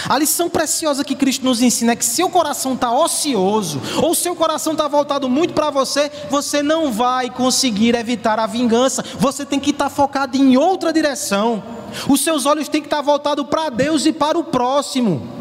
[0.08, 4.36] A lição preciosa que Cristo nos ensina é que seu coração está ocioso, ou seu
[4.36, 9.04] coração está voltado muito para você, você não vai conseguir evitar a vingança.
[9.18, 11.62] Você tem que estar tá focado em outra direção.
[12.08, 15.36] Os seus olhos têm que estar tá voltados para Deus e para o próximo.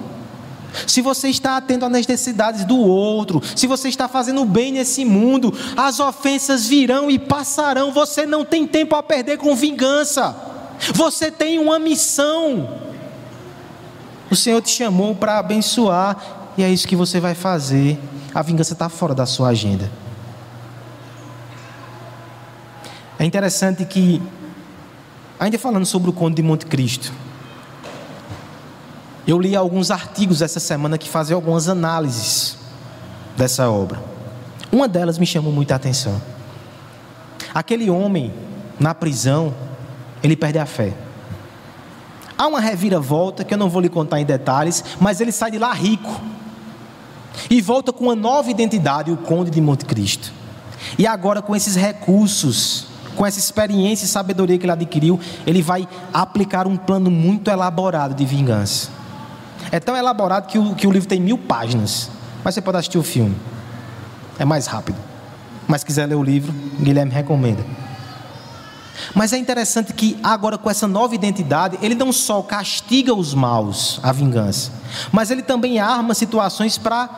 [0.87, 5.53] Se você está atento às necessidades do outro, se você está fazendo bem nesse mundo,
[5.75, 7.91] as ofensas virão e passarão.
[7.91, 10.35] Você não tem tempo a perder com vingança.
[10.93, 12.84] Você tem uma missão.
[14.29, 16.17] O Senhor te chamou para abençoar,
[16.57, 17.99] e é isso que você vai fazer.
[18.33, 19.89] A vingança está fora da sua agenda.
[23.17, 24.21] É interessante que,
[25.39, 27.13] ainda falando sobre o Conde de Monte Cristo,
[29.27, 32.57] eu li alguns artigos essa semana que fazem algumas análises
[33.35, 33.99] dessa obra.
[34.71, 36.21] Uma delas me chamou muita atenção.
[37.53, 38.33] Aquele homem
[38.79, 39.53] na prisão,
[40.21, 40.93] ele perde a fé.
[42.37, 45.57] Há uma reviravolta que eu não vou lhe contar em detalhes, mas ele sai de
[45.57, 46.21] lá rico
[47.49, 50.31] e volta com uma nova identidade, o Conde de Monte Cristo.
[50.97, 55.87] E agora, com esses recursos, com essa experiência e sabedoria que ele adquiriu, ele vai
[56.13, 58.89] aplicar um plano muito elaborado de vingança.
[59.71, 62.09] É tão elaborado que o, que o livro tem mil páginas,
[62.43, 63.35] mas você pode assistir o filme,
[64.37, 64.97] é mais rápido.
[65.67, 67.63] Mas se quiser ler o livro, Guilherme recomenda.
[69.13, 73.99] Mas é interessante que agora com essa nova identidade, ele não só castiga os maus,
[74.01, 74.71] a vingança,
[75.11, 77.09] mas ele também arma situações para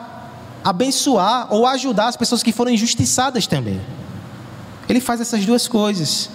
[0.64, 3.80] abençoar ou ajudar as pessoas que foram injustiçadas também.
[4.88, 6.30] Ele faz essas duas coisas.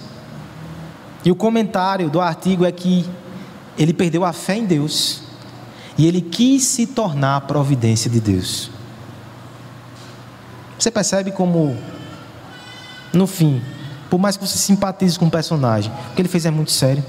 [1.24, 3.04] E o comentário do artigo é que
[3.78, 5.22] ele perdeu a fé em Deus
[5.96, 8.70] e ele quis se tornar a providência de Deus.
[10.78, 11.76] Você percebe como,
[13.12, 13.62] no fim,
[14.10, 17.04] por mais que você simpatize com o personagem, o que ele fez é muito sério.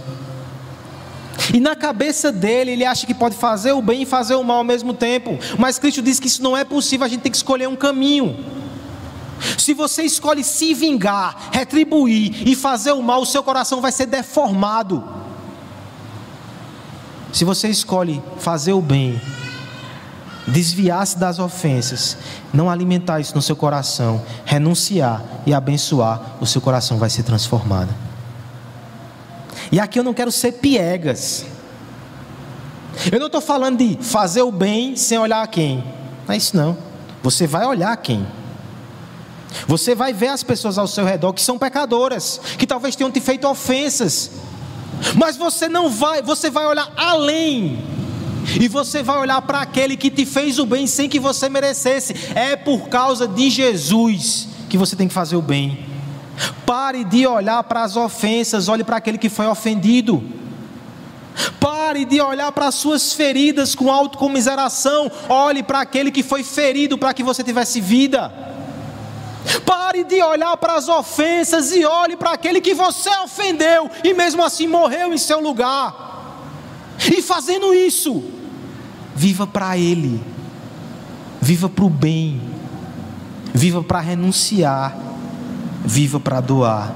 [1.53, 4.57] E na cabeça dele, ele acha que pode fazer o bem e fazer o mal
[4.57, 5.37] ao mesmo tempo.
[5.59, 8.37] Mas Cristo diz que isso não é possível, a gente tem que escolher um caminho.
[9.57, 14.05] Se você escolhe se vingar, retribuir e fazer o mal, o seu coração vai ser
[14.05, 15.03] deformado.
[17.33, 19.21] Se você escolhe fazer o bem
[20.47, 22.17] desviar-se das ofensas,
[22.53, 27.93] não alimentar isso no seu coração, renunciar e abençoar, o seu coração vai ser transformado.
[29.71, 31.45] E aqui eu não quero ser piegas.
[33.11, 35.83] Eu não estou falando de fazer o bem sem olhar a quem.
[36.27, 36.77] Não é isso não.
[37.23, 38.25] Você vai olhar a quem.
[39.67, 43.19] Você vai ver as pessoas ao seu redor que são pecadoras, que talvez tenham te
[43.19, 44.31] feito ofensas.
[45.15, 47.94] Mas você não vai, você vai olhar além
[48.59, 52.13] e você vai olhar para aquele que te fez o bem sem que você merecesse.
[52.35, 55.85] É por causa de Jesus que você tem que fazer o bem.
[56.65, 60.23] Pare de olhar para as ofensas, olhe para aquele que foi ofendido.
[61.59, 66.97] Pare de olhar para as suas feridas com autocomiseração, olhe para aquele que foi ferido
[66.97, 68.31] para que você tivesse vida.
[69.65, 74.43] Pare de olhar para as ofensas e olhe para aquele que você ofendeu e mesmo
[74.43, 76.05] assim morreu em seu lugar.
[76.99, 78.23] E fazendo isso,
[79.15, 80.21] viva para Ele,
[81.41, 82.41] viva para o bem,
[83.53, 84.95] viva para renunciar,
[85.85, 86.93] viva para doar.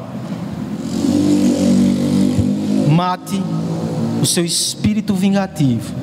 [2.90, 3.42] Mate
[4.22, 5.96] o seu espírito vingativo,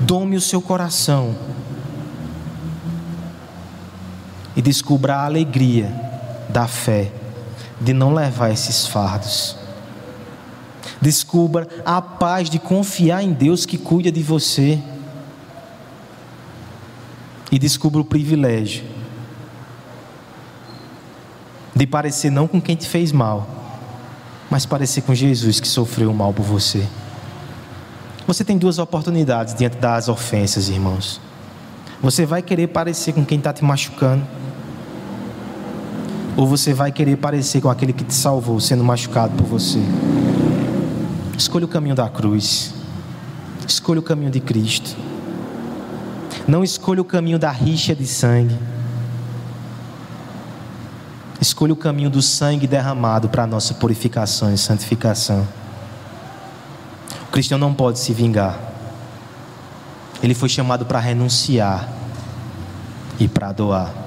[0.00, 1.34] dome o seu coração.
[4.56, 5.94] E descubra a alegria
[6.48, 7.12] da fé
[7.78, 9.65] de não levar esses fardos.
[11.00, 14.78] Descubra a paz de confiar em Deus que cuida de você.
[17.50, 18.96] E descubra o privilégio
[21.76, 23.46] de parecer não com quem te fez mal,
[24.50, 26.86] mas parecer com Jesus que sofreu mal por você.
[28.26, 31.20] Você tem duas oportunidades diante das ofensas, irmãos.
[32.02, 34.26] Você vai querer parecer com quem está te machucando,
[36.34, 39.80] ou você vai querer parecer com aquele que te salvou, sendo machucado por você.
[41.38, 42.72] Escolha o caminho da cruz.
[43.68, 44.96] Escolha o caminho de Cristo.
[46.48, 48.56] Não escolha o caminho da rixa de sangue.
[51.40, 55.46] Escolha o caminho do sangue derramado para a nossa purificação e santificação.
[57.28, 58.58] O cristão não pode se vingar.
[60.22, 61.86] Ele foi chamado para renunciar
[63.20, 64.05] e para doar.